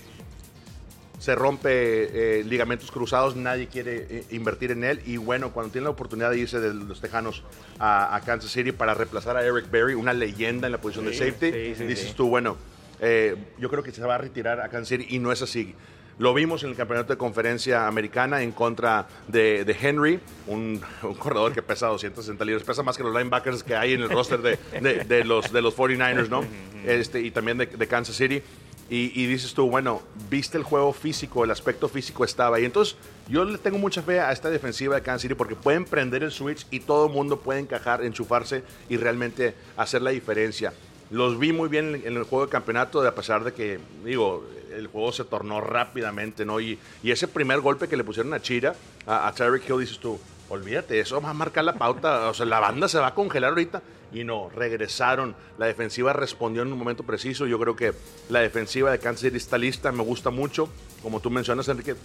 se 1.22 1.36
rompe 1.36 2.40
eh, 2.40 2.42
ligamentos 2.42 2.90
cruzados, 2.90 3.36
nadie 3.36 3.68
quiere 3.68 4.06
eh, 4.10 4.24
invertir 4.32 4.72
en 4.72 4.82
él. 4.82 5.00
Y 5.06 5.18
bueno, 5.18 5.52
cuando 5.52 5.70
tiene 5.70 5.84
la 5.84 5.90
oportunidad 5.90 6.30
de 6.30 6.38
irse 6.38 6.58
de 6.58 6.74
los 6.74 7.00
Tejanos 7.00 7.44
a, 7.78 8.16
a 8.16 8.20
Kansas 8.22 8.50
City 8.50 8.72
para 8.72 8.92
reemplazar 8.92 9.36
a 9.36 9.44
Eric 9.44 9.70
Berry, 9.70 9.94
una 9.94 10.12
leyenda 10.14 10.66
en 10.66 10.72
la 10.72 10.80
posición 10.80 11.06
de 11.06 11.12
Sí, 11.12 11.18
safety, 11.18 11.52
sí, 11.52 11.74
sí, 11.76 11.84
dices 11.84 12.14
tú, 12.16 12.28
bueno, 12.28 12.56
eh, 12.98 13.36
yo 13.60 13.70
creo 13.70 13.84
que 13.84 13.92
se 13.92 14.02
va 14.02 14.16
a 14.16 14.18
retirar 14.18 14.60
a 14.60 14.68
Kansas 14.68 14.88
City 14.88 15.06
y 15.10 15.20
no 15.20 15.30
es 15.30 15.42
así. 15.42 15.76
Lo 16.18 16.34
vimos 16.34 16.62
en 16.62 16.70
el 16.70 16.76
campeonato 16.76 17.12
de 17.12 17.16
conferencia 17.16 17.86
americana 17.86 18.42
en 18.42 18.52
contra 18.52 19.08
de, 19.28 19.64
de 19.64 19.76
Henry, 19.80 20.20
un, 20.46 20.80
un 21.02 21.14
corredor 21.14 21.52
que 21.52 21.62
pesa 21.62 21.86
260 21.88 22.44
libras, 22.44 22.62
pesa 22.64 22.82
más 22.82 22.96
que 22.96 23.02
los 23.02 23.12
linebackers 23.14 23.62
que 23.62 23.74
hay 23.74 23.94
en 23.94 24.02
el 24.02 24.10
roster 24.10 24.40
de, 24.42 24.58
de- 24.80 25.04
de 25.04 25.24
los, 25.24 25.52
de 25.52 25.62
los 25.62 25.76
49ers, 25.76 26.28
¿no? 26.28 26.44
Este, 26.86 27.20
y 27.20 27.30
también 27.30 27.58
de, 27.58 27.66
Kansas 27.88 28.16
City. 28.16 28.42
Y, 28.90 29.10
y 29.22 29.26
dices 29.26 29.54
tú, 29.54 29.70
bueno, 29.70 30.02
viste 30.28 30.58
el 30.58 30.64
juego 30.64 30.92
físico, 30.92 31.44
el 31.44 31.50
aspecto 31.50 31.88
físico 31.88 32.24
estaba 32.24 32.56
ahí. 32.58 32.66
Entonces, 32.66 32.96
yo 33.28 33.44
le 33.46 33.56
tengo 33.56 33.78
mucha 33.78 34.02
fe 34.02 34.20
a 34.20 34.32
esta 34.32 34.50
defensiva 34.50 34.94
de 34.96 35.00
Kansas 35.02 35.22
City 35.22 35.34
porque 35.34 35.56
pueden 35.56 35.86
prender 35.86 36.22
el 36.22 36.30
switch 36.30 36.66
y 36.70 36.80
todo 36.80 37.06
el 37.06 37.12
mundo 37.12 37.40
puede 37.40 37.60
encajar, 37.60 38.04
enchufarse 38.04 38.64
y 38.90 38.98
realmente 38.98 39.54
hacer 39.78 40.02
la 40.02 40.10
diferencia. 40.10 40.74
Los 41.10 41.38
vi 41.38 41.52
muy 41.52 41.68
bien 41.70 41.94
en 41.94 42.06
en 42.06 42.16
el 42.18 42.24
juego 42.24 42.44
de 42.46 42.50
campeonato, 42.52 43.00
a 43.06 43.14
pesar 43.14 43.44
de 43.44 43.52
que, 43.54 43.78
digo, 44.04 44.44
el 44.76 44.86
juego 44.86 45.12
se 45.12 45.24
tornó 45.24 45.60
rápidamente, 45.60 46.44
¿no? 46.44 46.60
Y, 46.60 46.78
y 47.02 47.10
ese 47.10 47.28
primer 47.28 47.60
golpe 47.60 47.88
que 47.88 47.96
le 47.96 48.04
pusieron 48.04 48.34
a 48.34 48.40
Chira, 48.40 48.74
a, 49.06 49.28
a 49.28 49.34
Tyreek 49.34 49.68
Hill, 49.68 49.80
dices 49.80 49.98
tú, 49.98 50.18
olvídate, 50.48 51.00
eso 51.00 51.20
va 51.20 51.30
a 51.30 51.34
marcar 51.34 51.64
la 51.64 51.74
pauta, 51.74 52.28
o 52.30 52.34
sea, 52.34 52.46
la 52.46 52.60
banda 52.60 52.88
se 52.88 52.98
va 52.98 53.08
a 53.08 53.14
congelar 53.14 53.50
ahorita. 53.50 53.82
Y 54.12 54.24
no, 54.24 54.50
regresaron, 54.54 55.34
la 55.56 55.64
defensiva 55.64 56.12
respondió 56.12 56.60
en 56.60 56.70
un 56.70 56.78
momento 56.78 57.02
preciso. 57.02 57.46
Yo 57.46 57.58
creo 57.58 57.74
que 57.74 57.94
la 58.28 58.40
defensiva 58.40 58.90
de 58.90 58.98
Kansas 58.98 59.22
City 59.22 59.38
está 59.38 59.56
lista, 59.56 59.90
me 59.90 60.02
gusta 60.02 60.28
mucho. 60.28 60.68
Como 61.02 61.20
tú 61.20 61.30
mencionas, 61.30 61.66
Enrique, 61.68 61.96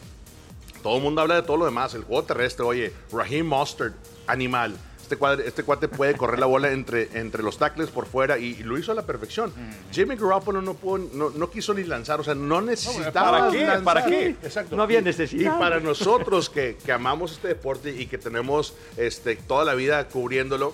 todo 0.82 0.98
el 0.98 1.04
mundo 1.04 1.20
habla 1.20 1.36
de 1.36 1.42
todo 1.42 1.58
lo 1.58 1.66
demás, 1.66 1.94
el 1.96 2.04
juego 2.06 2.24
terrestre, 2.24 2.66
oye, 2.66 2.94
Raheem 3.12 3.46
Mostert, 3.46 3.94
animal. 4.26 4.78
Este, 5.08 5.18
cuadre- 5.18 5.46
este 5.48 5.64
cuate 5.64 5.88
puede 5.88 6.16
correr 6.16 6.38
la 6.38 6.48
bola 6.48 6.70
entre, 6.74 7.08
entre 7.18 7.42
los 7.42 7.58
tackles 7.58 7.90
por 7.90 8.08
fuera 8.08 8.38
y, 8.38 8.48
y 8.60 8.64
lo 8.64 8.78
hizo 8.78 8.92
a 8.92 8.96
la 8.96 9.04
perfección. 9.04 9.54
Jimmy 9.90 10.18
Garoppolo 10.18 10.62
no, 10.62 10.74
pudo- 10.74 11.10
no, 11.14 11.30
no 11.30 11.50
quiso 11.50 11.74
ni 11.74 11.86
lanzar, 11.86 12.20
o 12.20 12.26
sea, 12.26 12.36
no 12.36 12.60
necesitaba 12.60 13.32
¿para 13.40 13.52
qué? 13.52 13.62
lanzar. 13.66 13.84
¿Para 13.86 14.06
qué? 14.06 14.36
Exacto. 14.44 14.76
No 14.76 14.84
había 14.84 15.00
Y- 15.00 15.04
necesidad. 15.04 15.56
Y 15.56 15.60
para 15.60 15.80
nosotros 15.92 16.50
que, 16.50 16.76
que 16.86 16.92
amamos 16.92 17.32
este 17.32 17.48
deporte 17.48 17.92
y 17.98 18.08
que 18.08 18.18
tenemos 18.18 18.74
este, 18.98 19.38
toda 19.38 19.64
la 19.64 19.76
vida 19.76 20.06
cubriéndolo, 20.10 20.74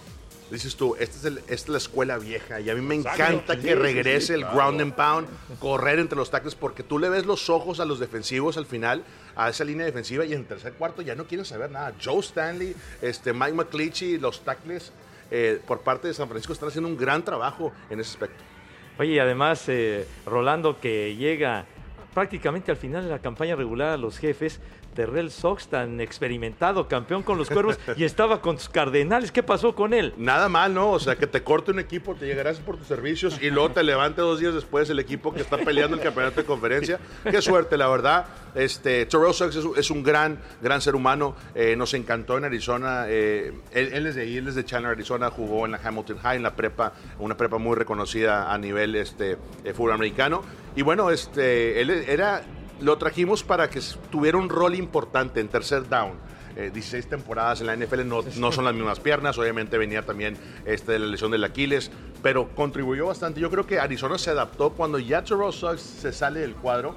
dices 0.53 0.75
tú, 0.75 0.95
esta 0.99 1.17
es, 1.17 1.25
el- 1.25 1.37
esta 1.39 1.53
es 1.53 1.69
la 1.69 1.77
escuela 1.77 2.17
vieja 2.17 2.59
y 2.61 2.69
a 2.69 2.75
mí 2.75 2.81
me 2.81 2.95
Exacto. 2.95 3.23
encanta 3.23 3.55
que 3.57 3.61
sí, 3.69 3.73
regrese 3.75 4.27
sí, 4.27 4.33
el 4.33 4.39
claro. 4.41 4.55
ground 4.55 4.81
and 4.81 4.93
pound, 4.93 5.27
correr 5.59 5.99
entre 5.99 6.15
los 6.17 6.29
tackles, 6.31 6.55
porque 6.55 6.83
tú 6.83 6.99
le 6.99 7.09
ves 7.09 7.25
los 7.25 7.49
ojos 7.49 7.79
a 7.79 7.85
los 7.85 7.99
defensivos 7.99 8.57
al 8.57 8.65
final, 8.65 9.03
a 9.35 9.49
esa 9.49 9.63
línea 9.63 9.85
defensiva, 9.85 10.25
y 10.25 10.33
en 10.33 10.39
el 10.39 10.45
tercer 10.45 10.73
cuarto 10.73 11.01
ya 11.01 11.15
no 11.15 11.25
quieren 11.25 11.45
saber 11.45 11.71
nada. 11.71 11.93
Joe 12.03 12.19
Stanley, 12.19 12.75
este, 13.01 13.33
Mike 13.33 13.53
McCleachy, 13.53 14.17
los 14.17 14.41
tackles 14.43 14.91
eh, 15.31 15.59
por 15.67 15.81
parte 15.81 16.07
de 16.07 16.13
San 16.13 16.27
Francisco 16.27 16.53
están 16.53 16.69
haciendo 16.69 16.87
un 16.89 16.97
gran 16.97 17.23
trabajo 17.25 17.71
en 17.89 17.99
ese 17.99 18.11
aspecto. 18.11 18.43
Oye, 18.99 19.13
y 19.13 19.19
además, 19.19 19.63
eh, 19.69 20.07
Rolando, 20.25 20.79
que 20.79 21.15
llega 21.15 21.65
prácticamente 22.13 22.69
al 22.69 22.77
final 22.77 23.03
de 23.03 23.09
la 23.09 23.17
campaña 23.19 23.55
regular 23.55 23.89
a 23.89 23.97
los 23.97 24.19
jefes, 24.19 24.59
Terrell 24.93 25.31
Sox, 25.31 25.67
tan 25.67 25.99
experimentado, 26.01 26.87
campeón 26.87 27.23
con 27.23 27.37
los 27.37 27.49
cuervos, 27.49 27.79
y 27.97 28.03
estaba 28.03 28.41
con 28.41 28.57
sus 28.59 28.69
cardenales. 28.69 29.31
¿Qué 29.31 29.43
pasó 29.43 29.75
con 29.75 29.93
él? 29.93 30.13
Nada 30.17 30.49
mal, 30.49 30.73
¿no? 30.73 30.91
O 30.91 30.99
sea, 30.99 31.15
que 31.15 31.27
te 31.27 31.43
corte 31.43 31.71
un 31.71 31.79
equipo, 31.79 32.15
te 32.15 32.25
llegarás 32.25 32.59
por 32.59 32.77
tus 32.77 32.87
servicios 32.87 33.39
y 33.41 33.49
luego 33.49 33.71
te 33.71 33.83
levante 33.83 34.21
dos 34.21 34.39
días 34.39 34.53
después 34.53 34.89
el 34.89 34.99
equipo 34.99 35.33
que 35.33 35.41
está 35.41 35.57
peleando 35.57 35.97
el 35.97 36.03
campeonato 36.03 36.37
de 36.41 36.45
conferencia. 36.45 36.99
Qué 37.23 37.41
suerte, 37.41 37.77
la 37.77 37.87
verdad. 37.87 38.25
Este, 38.55 39.05
Terrell 39.07 39.33
Suggs 39.33 39.55
es, 39.77 39.89
un- 39.89 40.03
gran, 40.03 40.37
gran 40.61 40.81
ser 40.81 40.95
humano. 40.95 41.35
Eh, 41.55 41.75
nos 41.75 41.93
encantó 41.93 42.37
en 42.37 42.45
Arizona. 42.45 43.05
Eh, 43.07 43.51
él, 43.71 43.89
él 43.93 44.05
es 44.05 44.15
de 44.15 44.21
ahí, 44.23 44.37
él 44.37 44.47
es 44.47 44.55
de 44.55 44.63
Chandler, 44.63 44.91
Arizona. 44.91 45.29
Jugó 45.31 45.65
en 45.65 45.71
la 45.71 45.79
Hamilton 45.83 46.17
High, 46.19 46.37
en 46.37 46.43
la 46.43 46.55
prepa, 46.55 46.93
una 47.19 47.35
prepa 47.35 47.57
muy 47.57 47.75
reconocida 47.75 48.53
a 48.53 48.57
nivel 48.57 48.95
este, 48.95 49.37
eh, 49.63 49.73
fútbol 49.73 49.93
americano. 49.93 50.43
Y 50.75 50.81
bueno, 50.81 51.09
este, 51.09 51.81
él 51.81 51.89
era, 51.89 52.43
lo 52.83 52.97
trajimos 52.97 53.43
para 53.43 53.69
que 53.69 53.79
tuviera 54.11 54.37
un 54.37 54.49
rol 54.49 54.75
importante 54.75 55.39
en 55.39 55.47
tercer 55.47 55.87
down. 55.87 56.13
Eh, 56.55 56.69
16 56.71 57.07
temporadas 57.07 57.61
en 57.61 57.67
la 57.67 57.75
NFL 57.75 58.05
no, 58.05 58.21
no 58.37 58.51
son 58.51 58.65
las 58.65 58.75
mismas 58.75 58.99
piernas, 58.99 59.39
obviamente 59.39 59.77
venía 59.79 60.05
también 60.05 60.37
este, 60.65 60.91
de 60.91 60.99
la 60.99 61.07
lesión 61.07 61.31
del 61.31 61.43
Aquiles, 61.43 61.89
pero 62.21 62.49
contribuyó 62.53 63.07
bastante. 63.07 63.39
Yo 63.39 63.49
creo 63.49 63.65
que 63.65 63.79
Arizona 63.79 64.19
se 64.19 64.29
adaptó 64.29 64.71
cuando 64.71 64.99
ya 64.99 65.23
Terrell 65.23 65.51
se 65.51 66.13
sale 66.13 66.41
del 66.41 66.53
cuadro. 66.53 66.95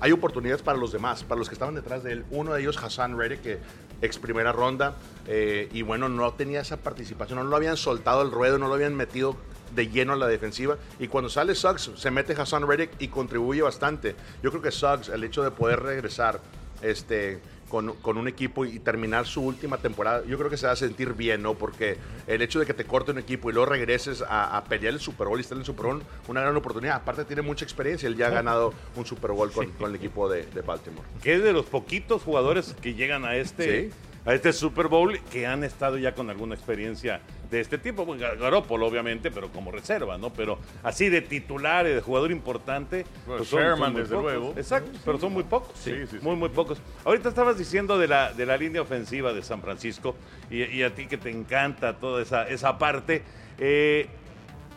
Hay 0.00 0.12
oportunidades 0.12 0.62
para 0.62 0.78
los 0.78 0.92
demás, 0.92 1.22
para 1.22 1.38
los 1.38 1.48
que 1.48 1.54
estaban 1.54 1.74
detrás 1.74 2.02
de 2.02 2.12
él. 2.12 2.24
Uno 2.30 2.54
de 2.54 2.62
ellos, 2.62 2.82
Hassan 2.82 3.18
Reddick, 3.18 3.42
que 3.42 3.58
ex 4.00 4.18
primera 4.18 4.52
ronda, 4.52 4.94
eh, 5.26 5.68
y 5.72 5.82
bueno, 5.82 6.08
no 6.08 6.32
tenía 6.32 6.60
esa 6.60 6.78
participación, 6.78 7.38
no 7.38 7.44
lo 7.44 7.56
habían 7.56 7.76
soltado 7.76 8.22
el 8.22 8.30
ruedo, 8.30 8.58
no 8.58 8.68
lo 8.68 8.74
habían 8.74 8.94
metido 8.94 9.36
de 9.74 9.88
lleno 9.88 10.12
a 10.12 10.16
la 10.16 10.26
defensiva. 10.26 10.76
Y 10.98 11.08
cuando 11.08 11.28
sale 11.28 11.54
Suggs, 11.54 11.90
se 11.96 12.10
mete 12.10 12.32
Hassan 12.34 12.66
Reddick 12.68 12.90
y 13.00 13.08
contribuye 13.08 13.62
bastante. 13.62 14.14
Yo 14.42 14.50
creo 14.50 14.62
que 14.62 14.70
Suggs, 14.70 15.08
el 15.08 15.24
hecho 15.24 15.42
de 15.42 15.50
poder 15.50 15.80
regresar 15.80 16.40
este, 16.82 17.40
con, 17.68 17.94
con 17.94 18.18
un 18.18 18.28
equipo 18.28 18.64
y 18.64 18.78
terminar 18.78 19.26
su 19.26 19.40
última 19.42 19.78
temporada, 19.78 20.22
yo 20.26 20.36
creo 20.38 20.50
que 20.50 20.56
se 20.56 20.66
va 20.66 20.72
a 20.72 20.76
sentir 20.76 21.14
bien, 21.14 21.42
¿no? 21.42 21.54
Porque 21.54 21.96
el 22.26 22.42
hecho 22.42 22.60
de 22.60 22.66
que 22.66 22.74
te 22.74 22.84
corte 22.84 23.10
un 23.12 23.18
equipo 23.18 23.48
y 23.50 23.52
luego 23.52 23.66
regreses 23.70 24.22
a, 24.22 24.56
a 24.56 24.64
pelear 24.64 24.92
el 24.94 25.00
Super 25.00 25.26
Bowl 25.28 25.38
y 25.38 25.40
estar 25.40 25.56
en 25.56 25.60
el 25.60 25.66
Super 25.66 25.86
Bowl, 25.86 26.02
una 26.28 26.40
gran 26.42 26.54
oportunidad. 26.56 26.96
Aparte, 26.96 27.24
tiene 27.24 27.42
mucha 27.42 27.64
experiencia. 27.64 28.06
Él 28.06 28.16
ya 28.16 28.26
ha 28.26 28.30
ganado 28.30 28.74
un 28.96 29.06
Super 29.06 29.32
Bowl 29.32 29.50
con, 29.50 29.70
con 29.72 29.90
el 29.90 29.96
equipo 29.96 30.28
de, 30.28 30.44
de 30.46 30.60
Baltimore. 30.60 31.06
que 31.22 31.34
es 31.34 31.42
de 31.42 31.52
los 31.52 31.66
poquitos 31.66 32.22
jugadores 32.22 32.76
que 32.82 32.94
llegan 32.94 33.24
a 33.24 33.36
este, 33.36 33.88
Sí. 33.90 33.94
A 34.26 34.32
este 34.34 34.52
Super 34.52 34.88
Bowl 34.88 35.18
que 35.30 35.46
han 35.46 35.64
estado 35.64 35.98
ya 35.98 36.14
con 36.14 36.30
alguna 36.30 36.54
experiencia 36.54 37.20
de 37.50 37.60
este 37.60 37.76
tipo. 37.78 38.06
Bueno, 38.06 38.22
Gar- 38.22 38.38
Garoppolo, 38.38 38.86
obviamente, 38.86 39.30
pero 39.30 39.50
como 39.50 39.70
reserva, 39.70 40.16
¿no? 40.16 40.32
Pero 40.32 40.58
así 40.82 41.08
de 41.10 41.20
titular 41.20 41.86
y 41.86 41.90
de 41.90 42.00
jugador 42.00 42.30
importante. 42.32 43.04
Pues 43.26 43.50
Sherman, 43.50 43.92
muy 43.92 44.00
desde 44.02 44.14
pocos. 44.16 44.32
luego. 44.32 44.54
Exacto, 44.56 44.90
pero 45.04 45.18
son 45.18 45.32
muy 45.32 45.42
pocos. 45.44 45.76
Sí, 45.78 45.92
sí, 45.92 46.06
sí. 46.12 46.18
Muy, 46.22 46.36
muy 46.36 46.48
pocos. 46.48 46.80
Ahorita 47.04 47.28
estabas 47.28 47.58
diciendo 47.58 47.98
de 47.98 48.08
la, 48.08 48.32
de 48.32 48.46
la 48.46 48.56
línea 48.56 48.80
ofensiva 48.82 49.32
de 49.32 49.42
San 49.42 49.60
Francisco 49.60 50.16
y, 50.50 50.62
y 50.64 50.82
a 50.82 50.94
ti 50.94 51.06
que 51.06 51.18
te 51.18 51.30
encanta 51.30 51.94
toda 51.98 52.22
esa, 52.22 52.48
esa 52.48 52.78
parte. 52.78 53.22
eh, 53.58 54.08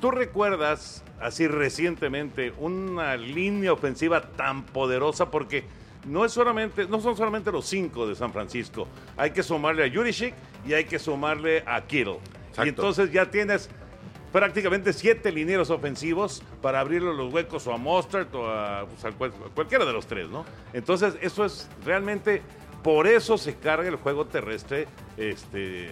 ¿Tú 0.01 0.11
recuerdas 0.11 1.03
así 1.19 1.47
recientemente 1.47 2.53
una 2.59 3.17
línea 3.17 3.73
ofensiva 3.73 4.21
tan 4.21 4.63
poderosa? 4.65 5.31
Porque 5.31 5.63
no, 6.05 6.23
es 6.25 6.31
solamente, 6.31 6.87
no 6.87 6.99
son 7.01 7.15
solamente 7.17 7.51
los 7.51 7.65
cinco 7.65 8.07
de 8.07 8.15
San 8.15 8.31
Francisco. 8.31 8.87
Hay 9.17 9.31
que 9.31 9.43
sumarle 9.43 9.85
a 9.85 9.91
Juricic 9.93 10.33
y 10.67 10.73
hay 10.73 10.85
que 10.85 10.99
sumarle 10.99 11.63
a 11.65 11.81
Kittle. 11.81 12.19
Exacto. 12.49 12.65
Y 12.65 12.69
entonces 12.69 13.11
ya 13.11 13.29
tienes 13.29 13.69
prácticamente 14.31 14.93
siete 14.93 15.31
linieros 15.31 15.69
ofensivos 15.69 16.43
para 16.61 16.79
abrirle 16.81 17.13
los 17.13 17.33
huecos 17.33 17.65
o 17.67 17.73
a 17.73 17.77
Mostert 17.77 18.33
o 18.35 18.49
a, 18.49 18.85
pues, 18.85 19.05
a 19.05 19.11
cual- 19.11 19.33
a 19.45 19.49
cualquiera 19.53 19.85
de 19.85 19.93
los 19.93 20.05
tres, 20.05 20.29
¿no? 20.29 20.45
Entonces 20.73 21.15
eso 21.21 21.45
es 21.45 21.69
realmente, 21.85 22.41
por 22.83 23.07
eso 23.07 23.37
se 23.37 23.55
carga 23.55 23.87
el 23.89 23.95
juego 23.97 24.25
terrestre 24.25 24.87
este, 25.17 25.89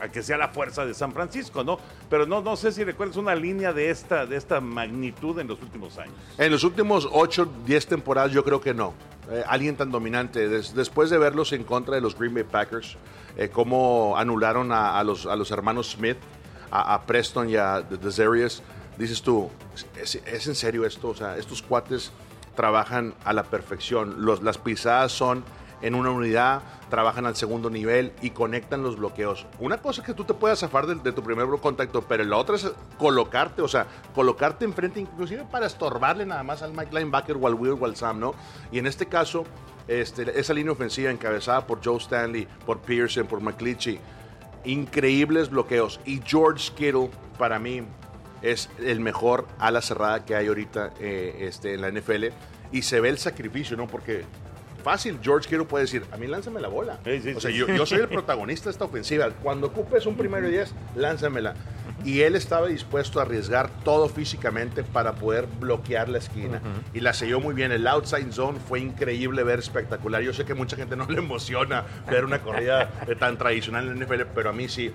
a, 0.00 0.08
que 0.08 0.22
sea 0.22 0.36
la 0.38 0.48
fuerza 0.48 0.86
de 0.86 0.94
San 0.94 1.12
Francisco, 1.12 1.64
¿no? 1.64 1.78
Pero 2.08 2.26
no, 2.26 2.40
no 2.42 2.56
sé 2.56 2.72
si 2.72 2.84
recuerdas 2.84 3.16
una 3.16 3.34
línea 3.34 3.72
de 3.72 3.90
esta, 3.90 4.26
de 4.26 4.36
esta 4.36 4.60
magnitud 4.60 5.38
en 5.38 5.48
los 5.48 5.60
últimos 5.60 5.98
años. 5.98 6.14
En 6.38 6.52
los 6.52 6.64
últimos 6.64 7.08
8, 7.10 7.48
10 7.66 7.86
temporadas 7.86 8.32
yo 8.32 8.44
creo 8.44 8.60
que 8.60 8.72
no. 8.74 8.94
Eh, 9.30 9.42
alguien 9.46 9.76
tan 9.76 9.90
dominante. 9.90 10.48
Des- 10.48 10.74
después 10.74 11.10
de 11.10 11.18
verlos 11.18 11.52
en 11.52 11.64
contra 11.64 11.94
de 11.94 12.00
los 12.00 12.16
Green 12.18 12.34
Bay 12.34 12.44
Packers, 12.44 12.96
eh, 13.36 13.48
cómo 13.52 14.16
anularon 14.16 14.70
a, 14.72 15.02
los, 15.02 15.26
a 15.26 15.34
los 15.36 15.50
hermanos 15.50 15.92
Smith, 15.92 16.18
a, 16.70 17.02
Preston 17.02 17.48
y 17.50 17.56
a 17.56 17.80
Desarius, 17.82 18.62
dices 18.98 19.22
tú, 19.22 19.48
¿es, 19.96 20.16
es 20.16 20.46
en 20.46 20.54
serio 20.54 20.84
esto? 20.84 21.08
O 21.08 21.14
sea, 21.14 21.36
estos 21.36 21.62
cuates 21.62 22.12
trabajan 22.54 23.14
a 23.24 23.32
la 23.32 23.44
perfección. 23.44 24.24
Los, 24.24 24.42
las 24.42 24.58
pisadas 24.58 25.12
son 25.12 25.44
en 25.84 25.94
una 25.94 26.10
unidad, 26.10 26.62
trabajan 26.88 27.26
al 27.26 27.36
segundo 27.36 27.68
nivel 27.68 28.12
y 28.22 28.30
conectan 28.30 28.82
los 28.82 28.96
bloqueos. 28.96 29.46
Una 29.58 29.76
cosa 29.76 30.00
es 30.00 30.06
que 30.06 30.14
tú 30.14 30.24
te 30.24 30.32
puedas 30.32 30.58
zafar 30.58 30.86
de, 30.86 31.12
tu 31.12 31.22
primer 31.22 31.46
contacto, 31.60 32.00
pero 32.00 32.24
la 32.24 32.38
otra 32.38 32.56
es 32.56 32.72
colocarte, 32.98 33.60
o 33.60 33.68
sea, 33.68 33.86
colocarte 34.14 34.64
enfrente, 34.64 34.98
inclusive 34.98 35.44
para 35.44 35.66
estorbarle 35.66 36.24
nada 36.24 36.42
más 36.42 36.62
al 36.62 36.72
Mike 36.72 36.90
Linebacker 36.90 37.36
o 37.38 37.46
al 37.46 37.54
Will 37.54 37.76
o 37.78 37.84
al 37.84 37.96
Sam, 37.96 38.18
¿no? 38.18 38.34
Y 38.72 38.78
en 38.78 38.86
este 38.86 39.04
caso, 39.04 39.44
este, 39.86 40.40
esa 40.40 40.54
línea 40.54 40.72
ofensiva 40.72 41.10
encabezada 41.10 41.66
por 41.66 41.84
Joe 41.84 41.98
Stanley, 41.98 42.48
por 42.64 42.80
Pearson, 42.80 43.26
por 43.26 43.42
McCleachy, 43.42 44.00
increíbles 44.64 45.50
bloqueos. 45.50 46.00
Y 46.06 46.22
George 46.24 46.72
Kittle, 46.74 47.10
para 47.36 47.58
mí, 47.58 47.82
es 48.40 48.70
el 48.82 49.00
mejor 49.00 49.46
ala 49.58 49.82
cerrada 49.82 50.24
que 50.24 50.34
hay 50.34 50.46
ahorita 50.46 50.94
eh, 50.98 51.40
este, 51.40 51.74
en 51.74 51.82
la 51.82 51.90
NFL. 51.90 52.28
Y 52.72 52.82
se 52.82 53.00
ve 53.00 53.10
el 53.10 53.18
sacrificio, 53.18 53.76
¿no? 53.76 53.86
Porque 53.86 54.24
fácil, 54.84 55.18
George 55.22 55.48
Kittle 55.48 55.64
puede 55.64 55.84
decir, 55.84 56.04
a 56.12 56.16
mí 56.16 56.26
lánzame 56.28 56.60
la 56.60 56.68
bola. 56.68 56.98
o 57.02 57.40
sea, 57.40 57.50
sí. 57.50 57.56
yo, 57.56 57.66
yo 57.66 57.86
soy 57.86 57.98
el 57.98 58.08
protagonista 58.18 58.66
de 58.66 58.72
esta 58.72 58.84
ofensiva. 58.84 59.30
Cuando 59.42 59.68
ocupes 59.68 60.06
un 60.06 60.16
primero 60.16 60.48
y 60.48 60.52
diez, 60.52 60.72
lánzamela. 60.94 61.54
Y 62.04 62.20
él 62.20 62.36
estaba 62.36 62.66
dispuesto 62.66 63.18
a 63.18 63.22
arriesgar 63.22 63.70
todo 63.82 64.08
físicamente 64.08 64.84
para 64.84 65.14
poder 65.14 65.46
bloquear 65.58 66.08
la 66.08 66.18
esquina. 66.18 66.60
Y 66.92 67.00
la 67.00 67.14
selló 67.14 67.40
muy 67.40 67.54
bien. 67.54 67.72
El 67.72 67.86
outside 67.86 68.30
zone 68.30 68.58
fue 68.60 68.80
increíble 68.80 69.42
ver, 69.42 69.58
espectacular. 69.58 70.22
Yo 70.22 70.34
sé 70.34 70.44
que 70.44 70.54
mucha 70.54 70.76
gente 70.76 70.96
no 70.96 71.06
le 71.06 71.18
emociona 71.18 71.84
ver 72.10 72.24
una 72.24 72.40
corrida 72.40 72.90
tan 73.18 73.38
tradicional 73.38 73.88
en 73.88 73.98
la 73.98 74.04
NFL, 74.04 74.22
pero 74.34 74.50
a 74.50 74.52
mí 74.52 74.68
sí. 74.68 74.92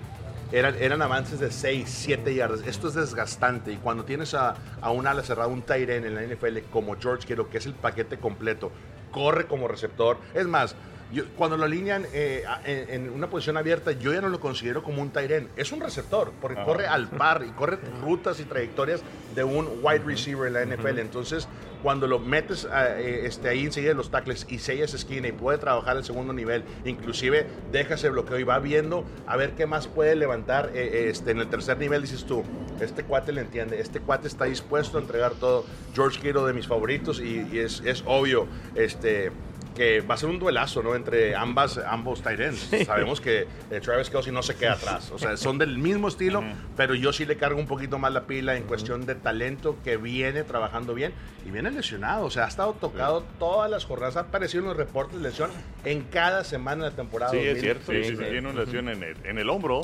Eran, 0.52 0.74
eran 0.80 1.00
avances 1.00 1.38
de 1.38 1.52
6, 1.52 1.88
7 1.88 2.34
yardas. 2.34 2.62
Esto 2.66 2.88
es 2.88 2.94
desgastante. 2.94 3.72
Y 3.72 3.76
cuando 3.76 4.04
tienes 4.04 4.34
a, 4.34 4.56
a 4.80 4.90
un 4.90 5.06
ala 5.06 5.22
cerrada, 5.22 5.48
un 5.48 5.62
tight 5.62 5.88
end 5.88 6.06
en 6.06 6.14
la 6.14 6.22
NFL 6.22 6.58
como 6.72 6.96
George 7.00 7.26
Kittle, 7.26 7.46
que 7.50 7.58
es 7.58 7.66
el 7.66 7.74
paquete 7.74 8.18
completo, 8.18 8.72
corre 9.10 9.46
como 9.46 9.68
receptor. 9.68 10.18
Es 10.34 10.46
más, 10.46 10.76
yo- 11.12 11.24
cuando 11.36 11.56
lo 11.56 11.64
alinean 11.64 12.06
eh, 12.12 12.44
en, 12.64 13.04
en 13.06 13.10
una 13.10 13.28
posición 13.28 13.56
abierta, 13.56 13.92
yo 13.92 14.12
ya 14.12 14.20
no 14.20 14.28
lo 14.28 14.40
considero 14.40 14.82
como 14.82 15.02
un 15.02 15.10
tight 15.10 15.30
end. 15.30 15.48
Es 15.56 15.72
un 15.72 15.80
receptor, 15.80 16.32
porque 16.40 16.58
Ajá. 16.58 16.66
corre 16.66 16.86
al 16.86 17.08
par 17.08 17.44
y 17.46 17.50
corre 17.50 17.78
rutas 18.00 18.38
y 18.40 18.44
trayectorias 18.44 19.02
de 19.34 19.44
un 19.44 19.68
wide 19.82 20.04
receiver 20.04 20.46
en 20.46 20.52
la 20.54 20.62
NFL. 20.62 20.98
Entonces, 21.00 21.48
cuando 21.82 22.06
lo 22.06 22.18
metes 22.18 22.64
a, 22.64 22.98
eh, 23.00 23.26
este, 23.26 23.48
ahí 23.48 23.64
enseguida 23.64 23.94
los 23.94 24.10
tackles 24.10 24.46
y 24.48 24.58
sellas 24.58 24.94
esquina 24.94 25.28
y 25.28 25.32
puede 25.32 25.58
trabajar 25.58 25.96
el 25.96 26.04
segundo 26.04 26.32
nivel, 26.32 26.64
inclusive 26.84 27.46
deja 27.72 27.94
ese 27.94 28.10
bloqueo 28.10 28.38
y 28.38 28.44
va 28.44 28.58
viendo 28.58 29.04
a 29.26 29.36
ver 29.36 29.52
qué 29.52 29.66
más 29.66 29.88
puede 29.88 30.16
levantar 30.16 30.70
eh, 30.74 30.90
eh, 30.92 31.08
este, 31.10 31.30
en 31.30 31.38
el 31.38 31.48
tercer 31.48 31.78
nivel, 31.78 32.02
dices 32.02 32.24
tú, 32.24 32.44
este 32.80 33.04
cuate 33.04 33.32
le 33.32 33.42
entiende, 33.42 33.80
este 33.80 34.00
cuate 34.00 34.28
está 34.28 34.44
dispuesto 34.44 34.98
a 34.98 35.00
entregar 35.00 35.32
todo. 35.32 35.64
George 35.94 36.20
Kittle 36.20 36.42
de 36.42 36.52
mis 36.52 36.66
favoritos 36.66 37.20
y, 37.20 37.46
y 37.52 37.58
es, 37.58 37.82
es 37.84 38.02
obvio, 38.06 38.46
este 38.74 39.32
que 39.80 40.02
va 40.02 40.14
a 40.14 40.18
ser 40.18 40.28
un 40.28 40.38
duelazo, 40.38 40.82
¿no? 40.82 40.94
Entre 40.94 41.34
ambas, 41.34 41.78
ambos 41.78 42.20
tight 42.20 42.38
ends. 42.38 42.68
Sabemos 42.84 43.18
que 43.18 43.46
eh, 43.70 43.80
Travis 43.80 44.10
Kelsey 44.10 44.30
no 44.30 44.42
se 44.42 44.54
queda 44.54 44.74
atrás. 44.74 45.10
O 45.10 45.18
sea, 45.18 45.38
son 45.38 45.56
del 45.56 45.78
mismo 45.78 46.08
estilo, 46.08 46.44
pero 46.76 46.94
yo 46.94 47.14
sí 47.14 47.24
le 47.24 47.38
cargo 47.38 47.58
un 47.58 47.66
poquito 47.66 47.98
más 47.98 48.12
la 48.12 48.26
pila 48.26 48.56
en 48.56 48.64
cuestión 48.64 49.06
de 49.06 49.14
talento 49.14 49.78
que 49.82 49.96
viene 49.96 50.44
trabajando 50.44 50.92
bien 50.92 51.14
y 51.46 51.50
viene 51.50 51.70
lesionado. 51.70 52.26
O 52.26 52.30
sea, 52.30 52.44
ha 52.44 52.48
estado 52.48 52.74
tocado 52.74 53.24
todas 53.38 53.70
las 53.70 53.86
jornadas. 53.86 54.18
Ha 54.18 54.20
aparecido 54.20 54.64
en 54.64 54.68
los 54.68 54.76
reportes 54.76 55.16
de 55.16 55.22
lesión 55.22 55.50
en 55.86 56.02
cada 56.02 56.44
semana 56.44 56.84
de 56.84 56.90
la 56.90 56.96
temporada. 56.96 57.32
Sí, 57.32 57.38
es 57.38 57.54
2000. 57.54 57.60
cierto. 57.62 57.92
Sí, 57.92 58.04
sí, 58.04 58.16
tiene 58.16 58.50
una 58.50 58.60
lesión 58.60 58.86
en 58.90 59.02
el, 59.02 59.16
en 59.24 59.38
el 59.38 59.48
hombro, 59.48 59.80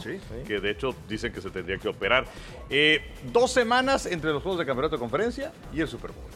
que 0.46 0.60
de 0.60 0.70
hecho 0.72 0.94
dicen 1.08 1.32
que 1.32 1.40
se 1.40 1.48
tendría 1.48 1.78
que 1.78 1.88
operar. 1.88 2.26
Eh, 2.68 3.00
dos 3.32 3.50
semanas 3.50 4.04
entre 4.04 4.30
los 4.30 4.42
juegos 4.42 4.58
de 4.58 4.66
campeonato 4.66 4.96
de 4.96 5.00
conferencia 5.00 5.52
y 5.72 5.80
el 5.80 5.88
Super 5.88 6.10
Bowl. 6.10 6.35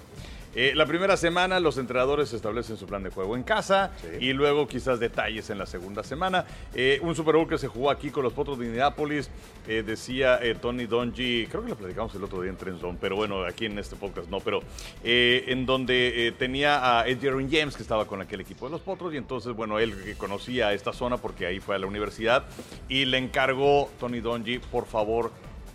Eh, 0.54 0.72
la 0.74 0.84
primera 0.84 1.16
semana 1.16 1.60
los 1.60 1.78
entrenadores 1.78 2.32
establecen 2.32 2.76
su 2.76 2.86
plan 2.86 3.04
de 3.04 3.10
juego 3.10 3.36
en 3.36 3.44
casa 3.44 3.92
y 4.18 4.32
luego 4.32 4.66
quizás 4.66 4.98
detalles 4.98 5.48
en 5.50 5.58
la 5.58 5.66
segunda 5.66 6.02
semana. 6.02 6.44
Eh, 6.74 6.98
un 7.02 7.14
Super 7.14 7.36
Bowl 7.36 7.48
que 7.48 7.58
se 7.58 7.68
jugó 7.68 7.90
aquí 7.90 8.10
con 8.10 8.24
los 8.24 8.32
Potros 8.32 8.58
de 8.58 8.66
Indianapolis, 8.66 9.30
eh, 9.68 9.84
decía 9.86 10.40
Tony 10.60 10.86
Donji, 10.86 11.46
creo 11.46 11.62
que 11.62 11.70
lo 11.70 11.76
platicamos 11.76 12.14
el 12.16 12.24
otro 12.24 12.42
día 12.42 12.50
en 12.50 12.56
Trend 12.56 12.80
Zone, 12.80 12.98
pero 13.00 13.14
bueno, 13.14 13.44
aquí 13.44 13.66
en 13.66 13.78
este 13.78 13.94
podcast 13.94 14.28
no, 14.28 14.40
pero 14.40 14.60
en 15.02 15.66
donde 15.66 16.34
tenía 16.38 16.98
a 16.98 17.06
Ed 17.06 17.18
Jaron 17.22 17.48
James 17.50 17.76
que 17.76 17.82
estaba 17.82 18.06
con 18.06 18.20
aquel 18.20 18.40
equipo 18.40 18.66
de 18.66 18.72
los 18.72 18.80
Potros 18.80 19.14
y 19.14 19.18
entonces, 19.18 19.54
bueno, 19.54 19.78
él 19.78 19.94
que 20.02 20.14
conocía 20.16 20.72
esta 20.72 20.92
zona 20.92 21.16
porque 21.16 21.46
ahí 21.46 21.60
fue 21.60 21.76
a 21.76 21.78
la 21.78 21.86
universidad 21.86 22.44
y 22.88 23.04
le 23.04 23.18
encargó 23.18 23.88
Tony 24.00 24.20
Donji, 24.20 24.58
por 24.58 24.86
favor, 24.86 25.30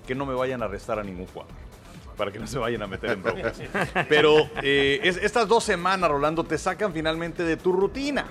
que 0.06 0.16
no 0.16 0.26
me 0.26 0.34
vayan 0.34 0.62
a 0.62 0.66
arrestar 0.66 1.00
a 1.00 1.04
ningún 1.04 1.28
jugador 1.28 1.65
para 2.16 2.32
que 2.32 2.40
no 2.40 2.48
se 2.48 2.58
vayan 2.58 2.82
a 2.82 2.88
meter 2.88 3.12
en 3.12 3.24
broncas. 3.24 3.62
Pero 4.10 4.50
eh, 4.62 5.00
es- 5.04 5.18
estas 5.18 5.48
dos 5.48 5.64
semanas, 5.64 6.10
Rolando, 6.10 6.44
te 6.44 6.58
sacan 6.58 6.94
finalmente 6.94 7.44
de 7.44 7.58
tu 7.58 7.72
rutina. 7.72 8.26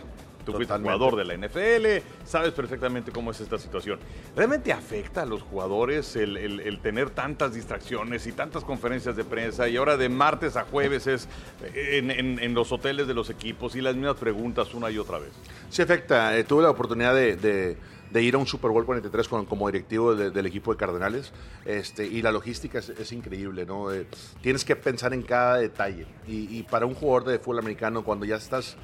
Tú 0.44 0.52
fuiste 0.52 0.74
jugador 0.74 1.16
de 1.16 1.24
la 1.24 1.32
NFL, 1.38 2.02
sabes 2.26 2.52
perfectamente 2.52 3.10
cómo 3.10 3.30
es 3.30 3.40
esta 3.40 3.58
situación. 3.58 3.98
¿Realmente 4.36 4.74
afecta 4.74 5.22
a 5.22 5.24
los 5.24 5.40
jugadores 5.40 6.16
el, 6.16 6.36
el- 6.36 6.60
el 6.60 6.80
tener 6.80 7.08
tantas 7.08 7.54
distracciones 7.54 8.26
y 8.26 8.32
tantas 8.32 8.62
conferencias 8.62 9.16
de 9.16 9.24
prensa 9.24 9.68
y 9.70 9.78
ahora 9.78 9.96
de 9.96 10.10
martes 10.10 10.56
a 10.58 10.64
jueves 10.64 11.06
es 11.06 11.28
eh, 11.62 11.96
en, 11.98 12.10
en- 12.10 12.38
en 12.40 12.52
los 12.52 12.72
hoteles 12.72 13.06
de 13.06 13.14
los 13.14 13.30
equipos 13.30 13.74
y 13.74 13.80
las 13.80 13.94
mismas 13.94 14.16
preguntas 14.16 14.74
una 14.74 14.90
y 14.90 14.98
otra 14.98 15.18
vez? 15.18 15.30
Sí 15.70 15.80
afecta. 15.80 16.36
Eh, 16.36 16.44
tuve 16.44 16.62
la 16.62 16.68
oportunidad 16.70 17.14
de, 17.14 17.36
de- 17.36 17.78
de 18.10 18.22
ir 18.22 18.34
a 18.34 18.38
un 18.38 18.46
Super 18.46 18.70
Bowl 18.70 18.84
43 18.84 19.28
con- 19.28 19.46
como 19.46 19.66
directivo 19.66 20.14
de- 20.14 20.30
del 20.30 20.46
equipo 20.46 20.70
de 20.72 20.76
Cardenales 20.78 21.32
este, 21.64 22.06
y 22.06 22.22
la 22.22 22.30
logística 22.32 22.78
es, 22.78 23.12
increíble, 23.12 23.66
¿no? 23.66 23.92
Eh, 23.92 24.06
tienes 24.40 24.64
que 24.64 24.76
pensar 24.76 25.12
en 25.14 25.22
cada 25.22 25.56
detalle 25.58 26.06
y, 26.26 26.62
para 26.64 26.86
un 26.86 26.94
jugador 26.94 27.24
de 27.24 27.38
fútbol 27.38 27.58
americano 27.60 28.04
cuando 28.04 28.24
ya 28.24 28.36
estás 28.36 28.76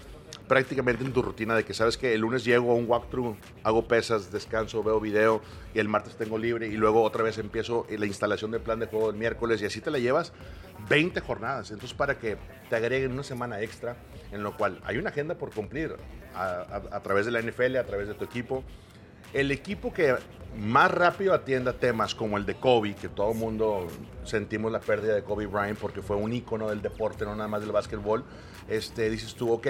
prácticamente 0.46 1.04
en 1.04 1.12
tu 1.12 1.22
rutina 1.22 1.54
de 1.54 1.64
que 1.64 1.74
sabes 1.74 1.96
que 1.96 2.12
el 2.12 2.20
lunes 2.22 2.44
llego 2.44 2.72
a 2.72 2.74
un 2.74 2.88
walkthrough, 2.88 3.36
hago 3.62 3.86
pesas, 3.86 4.32
descanso, 4.32 4.82
veo 4.82 4.98
video 5.00 5.40
y 5.74 5.78
el 5.78 5.88
martes 5.88 6.16
tengo 6.16 6.38
libre 6.38 6.66
y 6.66 6.72
luego 6.76 7.02
otra 7.02 7.22
vez 7.22 7.38
empiezo 7.38 7.86
la 7.88 8.06
instalación 8.06 8.50
del 8.50 8.60
plan 8.60 8.80
de 8.80 8.86
juego 8.86 9.10
el 9.10 9.16
miércoles 9.16 9.62
y 9.62 9.66
así 9.66 9.80
te 9.80 9.90
la 9.92 9.98
llevas 9.98 10.32
20 10.88 11.20
jornadas. 11.20 11.70
Entonces 11.70 11.96
para 11.96 12.18
que 12.18 12.36
te 12.68 12.74
agreguen 12.76 13.12
una 13.12 13.22
semana 13.22 13.60
extra 13.60 13.96
en 14.32 14.42
lo 14.42 14.56
cual 14.56 14.80
hay 14.84 14.98
una 14.98 15.10
agenda 15.10 15.36
por 15.36 15.52
cumplir 15.52 15.94
a 16.34 17.00
través 17.02 17.26
de 17.26 17.32
la 17.32 17.40
NFL, 17.40 17.76
a 17.76 17.84
través 17.84 18.08
de 18.08 18.14
tu 18.14 18.24
equipo. 18.24 18.64
El 19.32 19.50
equipo 19.50 19.92
que 19.92 20.16
más 20.58 20.90
rápido 20.90 21.32
atienda 21.34 21.72
temas 21.74 22.14
como 22.14 22.36
el 22.36 22.44
de 22.44 22.54
Kobe, 22.56 22.94
que 22.94 23.08
todo 23.08 23.30
el 23.32 23.38
mundo 23.38 23.86
sentimos 24.24 24.72
la 24.72 24.80
pérdida 24.80 25.14
de 25.14 25.22
Kobe 25.22 25.46
Bryant 25.46 25.78
porque 25.78 26.02
fue 26.02 26.16
un 26.16 26.32
ícono 26.32 26.68
del 26.68 26.82
deporte, 26.82 27.24
no 27.24 27.34
nada 27.36 27.48
más 27.48 27.60
del 27.60 27.70
básquetbol, 27.70 28.24
este, 28.68 29.08
dices 29.10 29.34
tú, 29.34 29.52
ok, 29.52 29.66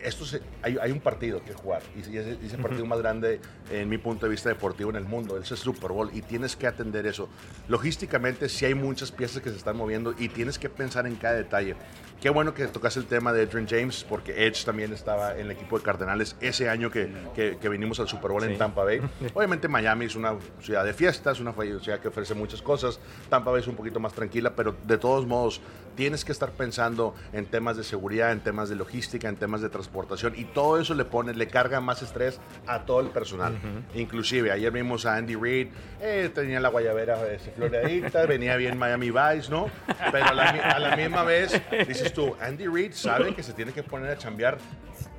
esto 0.00 0.24
se- 0.24 0.40
hay, 0.62 0.76
hay 0.80 0.92
un 0.92 1.00
partido 1.00 1.42
que 1.42 1.52
jugar 1.52 1.82
y 1.96 2.00
ese, 2.00 2.38
ese 2.44 2.58
partido 2.58 2.86
más 2.86 2.98
grande 3.00 3.40
en 3.72 3.88
mi 3.88 3.98
punto 3.98 4.26
de 4.26 4.30
vista 4.30 4.48
deportivo 4.50 4.90
en 4.90 4.96
el 4.96 5.04
mundo, 5.04 5.36
es 5.38 5.50
el 5.50 5.56
Super 5.56 5.90
Bowl 5.90 6.10
y 6.12 6.20
tienes 6.22 6.54
que 6.54 6.66
atender 6.66 7.06
eso. 7.06 7.28
Logísticamente 7.68 8.48
sí 8.48 8.66
hay 8.66 8.74
muchas 8.74 9.10
piezas 9.10 9.42
que 9.42 9.50
se 9.50 9.56
están 9.56 9.76
moviendo 9.76 10.14
y 10.18 10.28
tienes 10.28 10.58
que 10.58 10.68
pensar 10.68 11.06
en 11.06 11.16
cada 11.16 11.34
detalle. 11.34 11.74
Qué 12.24 12.30
bueno 12.30 12.54
que 12.54 12.66
tocas 12.68 12.96
el 12.96 13.04
tema 13.04 13.34
de 13.34 13.42
Adrian 13.42 13.66
James 13.68 14.02
porque 14.08 14.46
Edge 14.46 14.64
también 14.64 14.94
estaba 14.94 15.34
en 15.34 15.40
el 15.40 15.50
equipo 15.50 15.76
de 15.78 15.84
Cardenales 15.84 16.36
ese 16.40 16.70
año 16.70 16.90
que, 16.90 17.12
que, 17.34 17.58
que 17.58 17.68
vinimos 17.68 18.00
al 18.00 18.08
Super 18.08 18.30
Bowl 18.30 18.42
en 18.44 18.52
Sí. 18.52 18.56
Tampa 18.56 18.82
Bay. 18.82 19.02
Obviamente 19.34 19.68
Miami 19.68 20.06
es 20.06 20.16
una 20.16 20.34
ciudad 20.62 20.86
de 20.86 20.94
fiestas, 20.94 21.38
una 21.40 21.52
ciudad 21.52 22.00
que 22.00 22.08
ofrece 22.08 22.32
muchas 22.32 22.62
cosas. 22.62 22.98
Tampa 23.28 23.50
Bay 23.50 23.60
es 23.60 23.66
un 23.66 23.76
poquito 23.76 24.00
más 24.00 24.14
tranquila, 24.14 24.54
pero 24.56 24.74
de 24.84 24.96
todos 24.96 25.26
modos 25.26 25.60
tienes 25.96 26.24
que 26.24 26.32
estar 26.32 26.50
pensando 26.52 27.14
en 27.34 27.44
temas 27.44 27.76
de 27.76 27.84
seguridad, 27.84 28.32
en 28.32 28.40
temas 28.40 28.70
de 28.70 28.76
logística, 28.76 29.28
en 29.28 29.36
temas 29.36 29.60
de 29.60 29.68
transportación 29.68 30.32
y 30.34 30.44
todo 30.46 30.80
eso 30.80 30.94
le 30.94 31.04
pone, 31.04 31.34
le 31.34 31.46
carga 31.48 31.82
más 31.82 32.00
estrés 32.00 32.40
a 32.66 32.86
todo 32.86 33.00
el 33.00 33.08
personal. 33.08 33.54
Inclusive 33.94 34.50
ayer 34.50 34.72
vimos 34.72 35.04
a 35.04 35.16
Andy 35.16 35.34
Reid, 35.36 35.68
eh, 36.00 36.30
tenía 36.34 36.58
la 36.58 36.70
guayabera 36.70 37.18
eh, 37.26 37.38
floreadita, 37.54 38.24
venía 38.24 38.56
bien 38.56 38.78
Miami 38.78 39.10
Vice, 39.10 39.50
¿no? 39.50 39.66
Pero 40.10 40.24
a 40.24 40.32
la, 40.32 40.48
a 40.48 40.78
la 40.78 40.96
misma 40.96 41.22
vez 41.22 41.60
dices 41.86 42.13
Andy 42.40 42.66
Reid 42.66 42.92
sabe 42.92 43.34
que 43.34 43.42
se 43.42 43.52
tiene 43.52 43.72
que 43.72 43.82
poner 43.82 44.10
a 44.10 44.18
chambear 44.18 44.58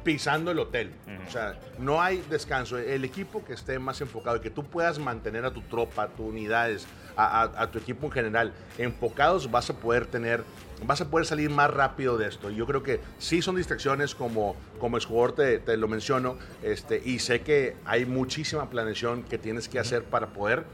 pisando 0.04 0.52
el 0.52 0.60
hotel. 0.60 0.92
O 1.28 1.32
sea, 1.32 1.56
no 1.80 2.02
hay 2.02 2.24
descanso. 2.30 2.78
El 2.78 3.04
equipo 3.04 3.44
que 3.44 3.54
esté 3.54 3.80
más 3.80 4.00
enfocado 4.02 4.38
y 4.38 4.40
que 4.40 4.50
tú 4.52 4.64
puedas 4.64 5.00
mantener 5.00 5.46
a 5.46 5.52
tu 5.52 5.62
tropa, 5.62 6.04
a 6.04 6.08
tus 6.10 6.28
unidades, 6.28 6.86
a, 7.18 7.68
tu 7.72 7.80
equipo 7.80 8.06
en 8.08 8.12
general 8.12 8.54
enfocados, 8.78 9.50
vas 9.50 9.70
a 9.70 9.74
poder 9.74 10.06
tener, 10.06 10.44
vas 10.86 11.02
a 11.02 11.10
poder 11.10 11.26
salir 11.26 11.50
más 11.50 11.72
rápido 11.72 12.18
de 12.18 12.28
esto. 12.28 12.50
Yo 12.52 12.66
creo 12.68 12.84
que 12.84 13.00
sí 13.18 13.42
son 13.42 13.56
distracciones 13.56 14.14
como, 14.14 14.56
como 14.80 14.98
el 14.98 15.04
jugador 15.06 15.34
te, 15.34 15.78
lo 15.78 15.88
menciono, 15.88 16.38
este, 16.62 17.02
y 17.04 17.20
sé 17.20 17.42
que 17.42 17.76
hay 17.86 18.06
muchísima 18.06 18.70
planeación 18.70 19.24
que 19.24 19.38
tienes 19.38 19.68
que 19.70 19.80
hacer 19.80 20.04
para 20.04 20.28
poder 20.28 20.66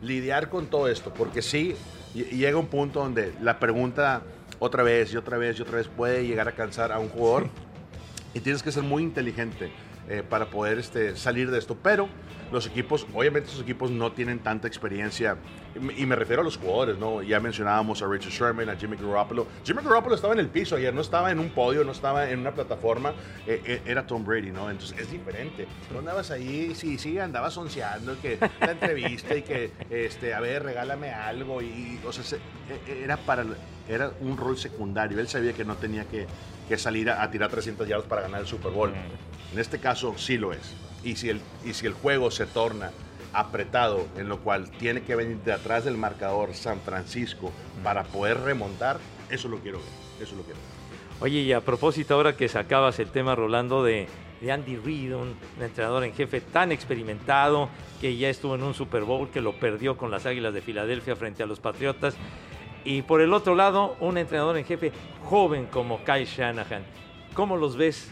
lidiar 0.00 0.48
con 0.48 0.66
todo 0.66 0.88
esto, 0.88 1.12
porque 1.14 1.42
sí, 1.42 1.76
ll- 2.14 2.28
llega 2.30 2.56
un 2.58 2.66
punto 2.66 3.00
donde 3.00 3.32
la 3.40 3.60
pregunta 3.60 4.22
otra 4.64 4.82
vez 4.84 5.12
y 5.12 5.16
otra 5.16 5.38
vez 5.38 5.58
y 5.58 5.62
otra 5.62 5.78
vez 5.78 5.88
puede 5.88 6.24
llegar 6.24 6.46
a 6.46 6.52
cansar 6.52 6.92
a 6.92 6.98
un 7.00 7.08
jugador 7.08 7.48
y 8.32 8.38
tienes 8.40 8.62
que 8.62 8.70
ser 8.70 8.84
muy 8.84 9.02
inteligente 9.02 9.72
eh, 10.08 10.22
para 10.28 10.46
poder 10.46 10.78
este, 10.78 11.16
salir 11.16 11.50
de 11.50 11.58
esto. 11.58 11.76
Pero 11.82 12.08
los 12.52 12.66
equipos, 12.66 13.06
obviamente 13.14 13.48
esos 13.48 13.62
equipos 13.62 13.90
no 13.90 14.12
tienen 14.12 14.38
tanta 14.38 14.68
experiencia, 14.68 15.36
y 15.96 16.04
me 16.04 16.14
refiero 16.16 16.42
a 16.42 16.44
los 16.44 16.58
jugadores, 16.58 16.98
¿no? 16.98 17.22
Ya 17.22 17.40
mencionábamos 17.40 18.02
a 18.02 18.06
Richard 18.06 18.30
Sherman, 18.30 18.68
a 18.68 18.76
Jimmy 18.76 18.96
Garoppolo. 18.98 19.46
Jimmy 19.64 19.82
Garoppolo 19.82 20.14
estaba 20.14 20.34
en 20.34 20.40
el 20.40 20.48
piso 20.48 20.76
ayer, 20.76 20.92
no 20.92 21.00
estaba 21.00 21.30
en 21.30 21.38
un 21.38 21.48
podio, 21.48 21.82
no 21.82 21.92
estaba 21.92 22.28
en 22.30 22.40
una 22.40 22.52
plataforma, 22.52 23.14
eh, 23.46 23.62
eh, 23.64 23.82
era 23.86 24.06
Tom 24.06 24.22
Brady, 24.24 24.50
¿no? 24.50 24.70
Entonces 24.70 24.98
es 24.98 25.10
diferente. 25.10 25.66
Tú 25.90 25.98
andabas 25.98 26.30
ahí, 26.30 26.74
sí, 26.74 26.98
sí, 26.98 27.18
andabas 27.18 27.56
onceando, 27.56 28.20
que 28.20 28.38
la 28.60 28.72
entrevista 28.72 29.34
y 29.34 29.42
que, 29.42 29.70
este, 29.88 30.34
a 30.34 30.40
ver, 30.40 30.62
regálame 30.62 31.10
algo, 31.10 31.62
y, 31.62 31.98
o 32.06 32.12
sea, 32.12 32.22
se- 32.22 32.36
e- 32.36 33.02
era 33.02 33.16
para, 33.16 33.44
era 33.92 34.12
un 34.20 34.36
rol 34.36 34.58
secundario. 34.58 35.20
Él 35.20 35.28
sabía 35.28 35.52
que 35.52 35.64
no 35.64 35.76
tenía 35.76 36.04
que, 36.04 36.26
que 36.68 36.78
salir 36.78 37.10
a, 37.10 37.22
a 37.22 37.30
tirar 37.30 37.50
300 37.50 37.86
yardas 37.86 38.06
para 38.06 38.22
ganar 38.22 38.40
el 38.40 38.46
Super 38.46 38.72
Bowl. 38.72 38.92
En 39.52 39.58
este 39.58 39.78
caso 39.78 40.14
sí 40.16 40.38
lo 40.38 40.52
es. 40.52 40.74
Y 41.04 41.16
si 41.16 41.28
el, 41.28 41.40
y 41.64 41.74
si 41.74 41.86
el 41.86 41.92
juego 41.92 42.30
se 42.30 42.46
torna 42.46 42.90
apretado, 43.32 44.06
en 44.16 44.28
lo 44.28 44.40
cual 44.40 44.70
tiene 44.70 45.02
que 45.02 45.16
venir 45.16 45.38
de 45.38 45.52
atrás 45.52 45.84
del 45.84 45.96
marcador 45.96 46.54
San 46.54 46.80
Francisco 46.80 47.52
para 47.82 48.04
poder 48.04 48.40
remontar, 48.40 48.98
eso 49.30 49.48
lo 49.48 49.58
quiero 49.58 49.78
ver. 49.78 50.26
Eso 50.26 50.36
lo 50.36 50.42
quiero 50.42 50.58
ver. 50.58 50.82
Oye, 51.20 51.40
y 51.40 51.52
a 51.52 51.60
propósito, 51.60 52.14
ahora 52.14 52.36
que 52.36 52.48
sacabas 52.48 52.98
el 52.98 53.10
tema, 53.10 53.34
Rolando, 53.34 53.84
de, 53.84 54.08
de 54.40 54.52
Andy 54.52 54.76
Reid, 54.76 55.14
un, 55.14 55.34
un 55.56 55.62
entrenador 55.62 56.04
en 56.04 56.12
jefe 56.14 56.40
tan 56.40 56.72
experimentado, 56.72 57.68
que 58.00 58.16
ya 58.16 58.28
estuvo 58.28 58.54
en 58.54 58.62
un 58.64 58.74
Super 58.74 59.04
Bowl, 59.04 59.30
que 59.30 59.40
lo 59.40 59.54
perdió 59.54 59.96
con 59.96 60.10
las 60.10 60.26
Águilas 60.26 60.52
de 60.52 60.62
Filadelfia 60.62 61.14
frente 61.16 61.42
a 61.42 61.46
los 61.46 61.60
Patriotas. 61.60 62.16
Y 62.84 63.02
por 63.02 63.20
el 63.20 63.32
otro 63.32 63.54
lado, 63.54 63.96
un 64.00 64.18
entrenador 64.18 64.56
en 64.58 64.64
jefe 64.64 64.92
joven 65.24 65.66
como 65.66 66.02
Kyle 66.04 66.24
Shanahan. 66.26 66.84
¿Cómo 67.34 67.56
los 67.56 67.76
ves 67.76 68.08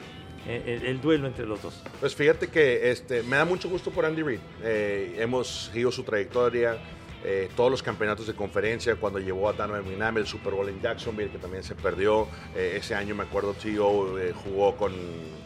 eh, 0.46 0.78
el, 0.80 0.86
el 0.86 1.00
duelo 1.00 1.26
entre 1.26 1.46
los 1.46 1.60
dos? 1.62 1.82
Pues 1.98 2.14
fíjate 2.14 2.48
que 2.48 2.90
este, 2.90 3.22
me 3.22 3.36
da 3.36 3.44
mucho 3.44 3.68
gusto 3.68 3.90
por 3.90 4.06
Andy 4.06 4.22
Reid. 4.22 4.38
Eh, 4.62 5.16
hemos 5.18 5.66
seguido 5.72 5.90
su 5.92 6.02
trayectoria, 6.04 6.78
eh, 7.22 7.50
todos 7.54 7.70
los 7.70 7.82
campeonatos 7.82 8.26
de 8.28 8.34
conferencia, 8.34 8.96
cuando 8.96 9.18
llevó 9.18 9.48
a 9.48 9.52
Dano 9.52 9.76
Eminem, 9.76 10.16
el 10.18 10.26
Super 10.26 10.54
Bowl 10.54 10.68
en 10.70 10.80
Jacksonville, 10.80 11.30
que 11.30 11.36
también 11.38 11.62
se 11.62 11.74
perdió. 11.74 12.28
Eh, 12.56 12.76
ese 12.80 12.94
año, 12.94 13.14
me 13.14 13.24
acuerdo, 13.24 13.52
T.O. 13.52 14.14
jugó 14.44 14.76
con, 14.76 14.92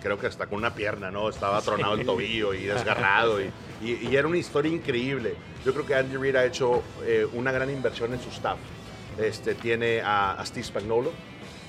creo 0.00 0.16
que 0.18 0.28
hasta 0.28 0.46
con 0.46 0.58
una 0.58 0.72
pierna, 0.74 1.10
¿no? 1.10 1.28
Estaba 1.30 1.60
tronado 1.62 1.94
el 1.94 2.06
tobillo 2.06 2.54
y 2.54 2.64
desgarrado. 2.64 3.40
Y, 3.42 3.50
y- 3.82 4.08
y 4.08 4.14
era 4.16 4.28
una 4.28 4.36
historia 4.38 4.70
increíble. 4.70 5.34
Yo 5.64 5.72
creo 5.72 5.84
que 5.86 5.94
Andy 5.96 6.16
Reid 6.16 6.36
ha 6.36 6.44
hecho 6.44 6.82
una 7.32 7.50
gran 7.50 7.70
inversión 7.70 8.12
en 8.12 8.20
su 8.20 8.28
staff. 8.28 8.58
Este, 9.18 9.54
tiene 9.54 10.00
a, 10.00 10.32
a 10.32 10.46
Steve 10.46 10.64
Spagnuolo, 10.64 11.12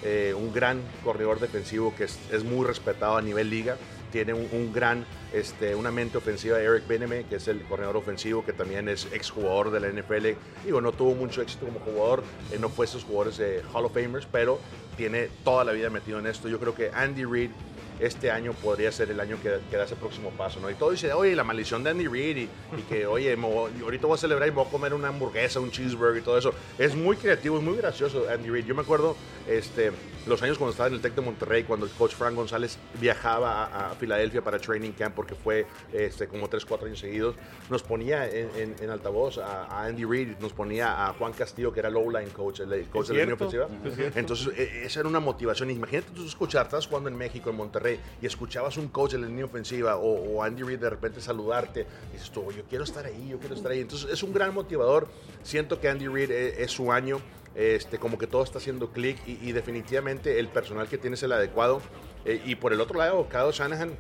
eh, 0.03 0.34
un 0.38 0.53
gran 0.53 0.81
corredor 1.03 1.39
defensivo 1.39 1.95
que 1.95 2.03
es, 2.03 2.19
es 2.31 2.43
muy 2.43 2.65
respetado 2.65 3.17
a 3.17 3.21
nivel 3.21 3.49
liga. 3.49 3.77
Tiene 4.12 4.34
un, 4.34 4.47
un 4.51 4.71
gran, 4.71 5.05
este, 5.34 5.75
una 5.75 5.91
mente 5.91 6.17
ofensiva, 6.17 6.60
Eric 6.60 6.88
Beneme, 6.88 7.25
que 7.25 7.36
es 7.36 7.47
el 7.47 7.62
corredor 7.63 7.97
ofensivo, 7.97 8.45
que 8.45 8.53
también 8.53 8.88
es 8.88 9.08
exjugador 9.12 9.71
de 9.71 9.79
la 9.79 9.88
NFL. 9.89 10.38
Digo, 10.63 10.79
no 10.79 10.91
tuvo 10.91 11.15
mucho 11.15 11.41
éxito 11.41 11.65
como 11.65 11.79
jugador, 11.79 12.23
eh, 12.51 12.58
no 12.60 12.69
fue 12.69 12.86
esos 12.86 13.03
jugadores 13.03 13.38
de 13.38 13.62
Hall 13.73 13.86
of 13.86 13.93
Famers, 13.93 14.27
pero 14.31 14.60
tiene 14.95 15.29
toda 15.43 15.65
la 15.65 15.71
vida 15.71 15.89
metido 15.89 16.19
en 16.19 16.27
esto. 16.27 16.47
Yo 16.47 16.60
creo 16.60 16.75
que 16.75 16.91
Andy 16.93 17.25
Reid 17.25 17.49
este 17.99 18.31
año 18.31 18.53
podría 18.53 18.91
ser 18.91 19.10
el 19.12 19.19
año 19.19 19.38
que, 19.41 19.49
da 19.77 19.84
ese 19.84 19.95
próximo 19.95 20.29
paso, 20.31 20.60
¿no? 20.60 20.69
Y 20.69 20.75
todo 20.75 20.91
dice, 20.91 21.13
oye, 21.13 21.36
la 21.36 21.43
maldición 21.43 21.84
de 21.84 21.91
Andy 21.91 22.08
Reid 22.08 22.38
y, 22.38 22.49
que, 22.89 23.05
oye, 23.05 23.36
voy- 23.36 23.71
ahorita 23.81 24.08
voy 24.08 24.15
a 24.15 24.17
celebrar 24.17 24.47
y 24.47 24.51
voy 24.51 24.65
a 24.65 24.69
comer 24.69 24.93
una 24.93 25.08
hamburguesa, 25.10 25.60
un 25.60 25.71
cheeseburger 25.71 26.21
y 26.21 26.21
todo 26.25 26.38
eso. 26.38 26.53
Es 26.77 26.95
muy 26.95 27.15
creativo, 27.17 27.58
es 27.58 27.63
muy 27.63 27.77
gracioso 27.77 28.25
Andy 28.29 28.49
Reid. 28.49 28.65
Yo 28.65 28.75
me 28.75 28.81
acuerdo 28.81 29.15
este, 29.47 29.91
los 30.25 30.41
años 30.41 30.57
cuando 30.57 30.71
estaba 30.71 30.88
en 30.88 30.95
el 30.95 31.01
Tec 31.01 31.13
de 31.15 31.21
Monterrey, 31.21 31.63
cuando 31.63 31.85
el 31.85 31.91
coach 31.91 32.13
Frank 32.13 32.33
González 32.35 32.77
viajaba 32.99 33.65
a, 33.65 33.91
a 33.91 33.95
Filadelfia 33.95 34.41
para 34.43 34.57
training 34.59 34.91
camp 34.91 35.13
porque 35.15 35.35
fue 35.35 35.65
este, 35.93 36.27
como 36.27 36.49
3, 36.49 36.65
4 36.65 36.88
años 36.88 36.99
seguidos, 36.99 37.35
nos 37.69 37.83
ponía 37.83 38.27
en, 38.29 38.49
en- 38.55 38.75
en 38.81 38.89
altavoz 38.89 39.38
a, 39.38 39.65
a 39.65 39.85
Andy 39.85 40.03
Reid, 40.05 40.38
nos 40.39 40.53
ponía 40.53 41.07
a 41.07 41.13
Juan 41.13 41.33
Castillo, 41.33 41.71
que 41.71 41.79
era 41.79 41.89
el 41.89 41.95
O-line 41.95 42.29
coach, 42.31 42.61
el, 42.61 42.73
el 42.73 42.88
coach 42.89 43.07
de 43.07 43.13
la 43.13 43.19
línea 43.21 43.35
ofensiva. 43.35 43.67
es. 44.07 44.17
Entonces, 44.17 44.47
e- 44.57 44.85
esa 44.85 44.99
era 45.01 45.09
una 45.09 45.19
motivación. 45.19 45.69
Imagínate 45.69 46.09
tú 46.13 46.25
escuchar, 46.25 46.65
estás 46.65 46.88
jugando 46.88 47.09
en 47.09 47.17
México, 47.17 47.49
en 47.49 47.55
Monterrey, 47.57 47.99
y 48.21 48.25
escuchabas 48.25 48.77
un 48.77 48.88
coach 48.88 49.11
de 49.13 49.19
la 49.19 49.27
línea 49.27 49.45
ofensiva 49.45 49.97
o, 49.97 50.35
o 50.38 50.43
Andy 50.43 50.63
Reid 50.63 50.79
de 50.79 50.89
repente 50.89 51.21
saludarte, 51.21 51.85
y 52.09 52.13
dices 52.13 52.31
tú, 52.31 52.51
yo 52.51 52.63
quiero 52.69 52.83
estar 52.83 53.05
ahí, 53.05 53.27
yo 53.29 53.39
quiero 53.39 53.55
estar 53.55 53.71
ahí. 53.71 53.79
Entonces, 53.81 54.11
es 54.11 54.23
un 54.23 54.33
gran 54.33 54.53
motivador. 54.53 55.07
Siento 55.43 55.79
que 55.79 55.88
Andy 55.89 56.07
Reid 56.07 56.31
es, 56.31 56.57
es 56.59 56.71
su 56.71 56.91
año, 56.91 57.19
este, 57.55 57.97
como 57.97 58.17
que 58.17 58.27
todo 58.27 58.43
está 58.43 58.57
haciendo 58.57 58.91
clic, 58.91 59.17
y, 59.25 59.39
y 59.41 59.51
definitivamente 59.51 60.39
el 60.39 60.47
personal 60.49 60.87
que 60.87 60.97
tiene 60.97 61.15
es 61.15 61.23
el 61.23 61.31
adecuado. 61.31 61.81
Eh, 62.25 62.41
y 62.45 62.55
por 62.55 62.73
el 62.73 62.81
otro 62.81 62.99
lado, 62.99 63.27
Kyle 63.29 63.51
Shanahan 63.51 63.91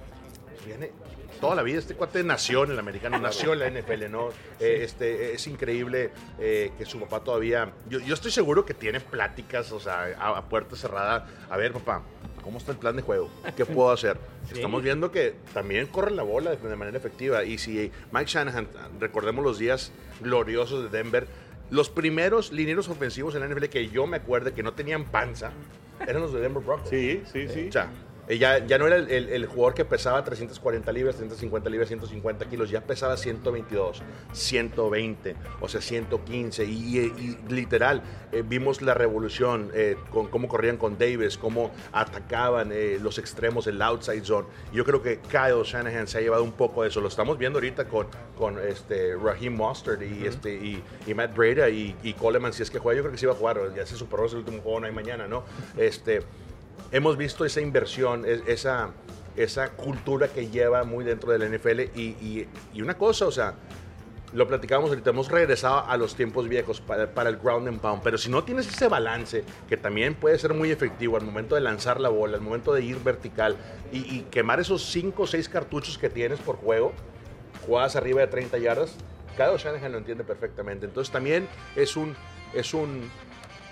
viene 0.65 0.91
toda 1.39 1.55
la 1.55 1.63
vida. 1.63 1.79
Este 1.79 1.95
cuate 1.95 2.23
nació 2.23 2.63
en 2.63 2.71
el 2.71 2.79
americano, 2.79 3.19
nació 3.19 3.53
en 3.53 3.59
la 3.59 3.69
NFL, 3.69 4.09
¿no? 4.09 4.29
Eh, 4.59 4.79
este, 4.81 5.33
es 5.33 5.47
increíble 5.47 6.11
eh, 6.39 6.71
que 6.77 6.85
su 6.85 6.99
papá 6.99 7.19
todavía. 7.23 7.71
Yo, 7.89 7.99
yo 7.99 8.13
estoy 8.13 8.31
seguro 8.31 8.65
que 8.65 8.73
tiene 8.73 8.99
pláticas, 8.99 9.71
o 9.71 9.79
sea, 9.79 10.15
a, 10.17 10.37
a 10.37 10.49
puerta 10.49 10.75
cerrada. 10.75 11.27
A 11.49 11.57
ver, 11.57 11.73
papá, 11.73 12.01
¿cómo 12.43 12.57
está 12.57 12.71
el 12.71 12.77
plan 12.77 12.95
de 12.95 13.01
juego? 13.01 13.29
¿Qué 13.55 13.65
puedo 13.65 13.91
hacer? 13.91 14.17
Sí. 14.47 14.55
Estamos 14.55 14.81
viendo 14.81 15.11
que 15.11 15.35
también 15.53 15.87
corre 15.87 16.11
la 16.11 16.23
bola 16.23 16.51
de, 16.51 16.57
de 16.57 16.75
manera 16.75 16.97
efectiva. 16.97 17.43
Y 17.43 17.57
si 17.57 17.91
Mike 18.11 18.31
Shanahan, 18.31 18.67
recordemos 18.99 19.43
los 19.43 19.59
días 19.59 19.91
gloriosos 20.21 20.83
de 20.83 20.97
Denver, 20.97 21.27
los 21.69 21.89
primeros 21.89 22.51
linieros 22.51 22.89
ofensivos 22.89 23.35
en 23.35 23.41
la 23.41 23.47
NFL 23.47 23.65
que 23.65 23.89
yo 23.89 24.07
me 24.07 24.17
acuerdo 24.17 24.53
que 24.53 24.63
no 24.63 24.73
tenían 24.73 25.05
panza 25.05 25.51
eran 26.05 26.21
los 26.21 26.33
de 26.33 26.41
Denver 26.41 26.63
Broncos. 26.63 26.89
Sí, 26.89 27.21
sí, 27.31 27.47
sí. 27.47 27.67
O 27.69 27.71
sea, 27.71 27.89
ya, 28.29 28.65
ya 28.65 28.77
no 28.77 28.87
era 28.87 28.95
el, 28.95 29.09
el- 29.11 29.29
el 29.29 29.45
jugador 29.45 29.73
que 29.75 29.85
pesaba 29.85 30.23
340 30.23 30.91
libras, 30.91 31.15
350 31.15 31.69
libras, 31.69 31.87
150 31.89 32.45
kilos, 32.49 32.69
ya 32.71 32.81
pesaba 32.81 33.17
122, 33.17 34.01
120, 34.33 35.35
o 35.61 35.67
sea, 35.67 35.81
115. 35.81 36.65
Y, 36.65 36.97
y- 36.99 36.99
y 37.49 37.53
literal, 37.53 38.01
eh, 38.31 38.43
vimos 38.45 38.81
la 38.81 38.93
revolución 38.93 39.69
eh, 39.73 39.95
con 40.11 40.27
cómo 40.27 40.47
corrían 40.47 40.77
con 40.77 40.97
Davis, 40.97 41.37
cómo 41.37 41.71
atacaban 41.91 42.71
eh, 42.71 42.97
los 43.01 43.17
extremos, 43.19 43.67
el 43.67 43.81
outside 43.81 44.23
zone. 44.23 44.47
Yo 44.73 44.83
creo 44.85 45.01
que 45.01 45.19
Kyle 45.19 45.63
Shanahan 45.63 46.07
se 46.07 46.17
ha 46.17 46.21
llevado 46.21 46.43
un 46.43 46.53
poco 46.53 46.83
de 46.83 46.89
eso. 46.89 47.01
Lo 47.01 47.07
estamos 47.09 47.37
viendo 47.37 47.57
ahorita 47.57 47.87
con, 47.87 48.07
con 48.37 48.59
este, 48.59 49.15
Raheem 49.15 49.55
Mostert 49.55 50.01
y, 50.01 50.25
este, 50.25 50.53
y, 50.55 50.81
y 51.05 51.13
Matt 51.13 51.35
Breda 51.35 51.69
y, 51.69 51.95
y 52.03 52.13
Coleman, 52.13 52.53
si 52.53 52.63
es 52.63 52.71
que 52.71 52.79
juega. 52.79 52.97
Yo 52.97 53.03
creo 53.03 53.11
que 53.11 53.17
sí 53.19 53.25
va 53.25 53.33
a 53.33 53.35
jugar. 53.35 53.59
Ya 53.75 53.85
se 53.85 53.95
superó 53.95 54.25
ese 54.25 54.35
último 54.37 54.61
juego, 54.61 54.79
no 54.79 54.87
hay 54.87 54.93
mañana, 54.93 55.27
¿no? 55.27 55.43
Este 55.77 56.21
hemos 56.91 57.17
visto 57.17 57.45
esa 57.45 57.61
inversión, 57.61 58.25
es- 58.25 58.41
esa, 58.47 58.89
esa 59.35 59.69
cultura 59.71 60.27
que 60.29 60.47
lleva 60.47 60.83
muy 60.83 61.03
dentro 61.03 61.31
de 61.31 61.39
la 61.39 61.45
NFL. 61.45 61.91
Y, 61.95 62.47
y- 62.73 62.81
una 62.81 62.97
cosa, 62.97 63.25
o 63.27 63.31
sea, 63.31 63.55
lo 64.33 64.47
platicábamos 64.47 64.89
ahorita, 64.89 65.11
hemos 65.11 65.29
regresado 65.29 65.85
a 65.87 65.95
los 65.97 66.15
tiempos 66.15 66.49
viejos 66.49 66.81
para, 66.81 67.07
para 67.13 67.29
el 67.29 67.37
ground 67.37 67.67
and 67.69 67.79
pound, 67.79 68.01
pero 68.03 68.17
si 68.17 68.29
no 68.29 68.43
tienes 68.43 68.67
ese 68.67 68.87
balance, 68.89 69.43
que 69.69 69.77
también 69.77 70.13
puede 70.15 70.37
ser 70.39 70.53
muy 70.53 70.71
efectivo 70.71 71.15
al 71.15 71.23
momento 71.23 71.55
de 71.55 71.61
lanzar 71.61 72.01
la 72.01 72.09
bola, 72.09 72.35
al 72.35 72.41
momento 72.41 72.73
de 72.73 72.81
ir 72.83 72.97
vertical 73.01 73.55
y, 73.93 74.21
quemar 74.31 74.59
esos 74.59 74.83
5 74.83 75.23
o 75.23 75.27
6 75.27 75.47
cartuchos 75.47 75.97
que 75.97 76.09
tienes 76.09 76.39
por 76.39 76.57
juego, 76.57 76.91
jugadas 77.65 77.95
arriba 77.95 78.21
de 78.21 78.27
30 78.27 78.57
yardas, 78.57 78.95
Kyle 79.37 79.57
Shanahan 79.57 79.91
lo 79.91 79.97
entiende 79.99 80.23
perfectamente. 80.25 80.85
Entonces 80.85 81.11
también 81.13 81.47
es 81.75 81.95
un, 81.95 82.13
es 82.53 82.73
un 82.73 83.09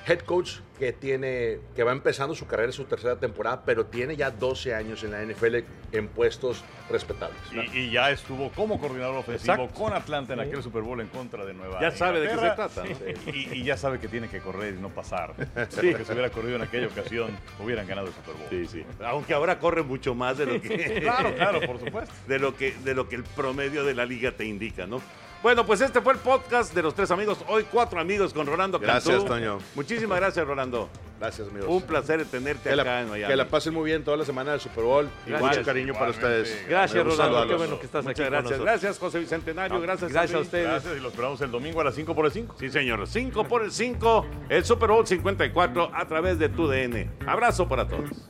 head 0.08 0.20
coach 0.20 0.58
que 0.80 0.92
tiene 0.92 1.60
que 1.76 1.84
va 1.84 1.92
empezando 1.92 2.36
su 2.36 2.46
carrera 2.48 2.68
en 2.70 2.74
su 2.74 2.84
tercera 2.86 3.18
temporada, 3.18 3.64
pero 3.66 3.86
tiene 3.86 4.16
ya 4.18 4.32
12 4.32 4.74
años 4.76 5.04
en 5.04 5.12
la 5.12 5.22
NFL 5.24 5.58
en 5.94 6.08
puestos 6.10 6.64
respetables. 6.90 7.38
Y, 7.74 7.78
y 7.78 7.92
ya 7.92 8.12
estuvo 8.12 8.50
como 8.52 8.80
coordinador 8.80 9.16
ofensivo 9.18 9.54
Exacto. 9.54 9.74
con 9.82 9.94
Atlanta 9.94 10.34
en 10.34 10.40
Sí. 10.42 10.46
aquel 10.48 10.64
Super 10.64 10.82
Bowl 10.82 11.00
en 11.00 11.08
contra 11.08 11.46
de 11.46 11.54
Nueva 11.54 11.80
Ya 11.80 11.92
sabe 11.92 12.20
de 12.20 12.28
qué 12.28 12.34
se 12.34 12.40
trata, 12.52 12.84
¿no? 12.84 13.32
Y, 13.34 13.50
y 13.60 13.64
ya 13.64 13.78
sabe 13.78 14.00
que 14.00 14.08
tiene 14.08 14.28
que 14.28 14.40
correr 14.40 14.74
y 14.74 14.82
no 14.82 14.90
pasar. 14.90 15.36
Sí. 15.70 15.90
Porque 15.92 16.04
si 16.06 16.12
hubiera 16.12 16.30
corrido 16.32 16.56
en 16.58 16.64
aquella 16.64 16.88
ocasión, 16.88 17.32
hubieran 17.64 17.88
ganado 17.88 18.08
el 18.08 18.14
Super 18.14 18.34
Bowl. 18.36 18.48
Sí, 18.50 18.66
sí. 18.66 18.86
Aunque 19.06 19.34
ahora 19.34 19.60
corre 19.60 19.84
mucho 19.84 20.16
más 20.16 20.38
de 20.38 20.46
lo 20.48 20.62
que. 20.62 21.00
Claro, 21.02 21.34
claro, 21.36 21.62
por 21.62 21.80
supuesto. 21.80 22.14
De 22.28 22.40
lo 22.40 22.56
que, 22.58 22.74
de 22.84 22.94
lo 22.94 23.08
que 23.08 23.16
el 23.16 23.24
promedio 23.24 23.84
de 23.86 23.94
la 23.94 24.06
liga 24.06 24.32
te 24.32 24.44
indica, 24.46 24.86
¿no? 24.88 25.02
Bueno, 25.44 25.66
pues 25.66 25.82
este 25.82 26.00
fue 26.00 26.14
el 26.14 26.20
podcast 26.20 26.74
de 26.74 26.82
los 26.82 26.96
tres 26.96 27.12
amigos. 27.12 27.38
Hoy 27.50 27.66
cuatro 27.70 28.00
amigos 28.00 28.34
con 28.34 28.48
Rolando 28.48 28.80
Gracias, 28.80 29.14
Cantú. 29.18 29.28
Toño. 29.34 29.58
Muchísimas 29.76 30.18
gracias, 30.18 30.48
Rolando. 30.48 30.90
Gracias, 31.20 31.50
amigos. 31.50 31.68
Un 31.70 31.82
placer 31.82 32.24
tenerte 32.26 32.70
Que 32.70 32.74
acá 32.80 32.84
la, 32.86 33.02
en 33.02 33.10
Miami. 33.10 33.30
que 33.30 33.36
la 33.36 33.48
pasen 33.50 33.74
muy 33.74 33.84
bien 33.84 34.06
toda 34.06 34.16
la 34.16 34.24
semana 34.24 34.52
del 34.52 34.62
Super 34.62 34.86
Bowl. 34.86 35.10
Y 35.28 35.32
Gracias. 35.32 35.52
mucho 35.58 35.66
cariño 35.66 35.94
para 35.96 36.12
ustedes. 36.12 36.66
Gracias, 36.70 37.04
Rolando. 37.06 37.46
Qué 37.48 37.56
bueno 37.56 37.78
que 37.78 37.86
estás 37.86 38.06
Muchas 38.06 38.22
aquí 38.26 38.30
gracias. 38.34 38.60
Gracias, 38.62 38.98
José 39.00 39.20
Bicentenario. 39.20 39.82
gracias, 39.82 40.12
Gracias 40.14 40.32
a 40.32 40.38
Henry. 40.38 40.46
ustedes. 40.46 40.66
Gracias 40.68 40.98
y 40.98 41.00
lo 41.02 41.10
esperamos 41.10 41.42
el 41.42 41.52
domingo 41.52 41.82
a 41.82 41.84
las 41.84 41.96
5 41.96 42.16
por 42.16 42.26
el 42.26 42.32
5. 42.32 42.56
Sí, 42.58 42.70
señor. 42.70 43.06
5 43.06 43.44
por 43.46 43.64
el 43.64 43.72
5, 43.74 44.26
el 44.48 44.64
Super 44.64 44.90
Bowl 44.92 45.06
54 45.06 45.92
a 45.94 46.08
través 46.08 46.40
de 46.40 46.48
tu 46.48 46.68
DN. 46.70 47.10
Abrazo 47.28 47.68
para 47.68 47.86
todos. 47.86 48.30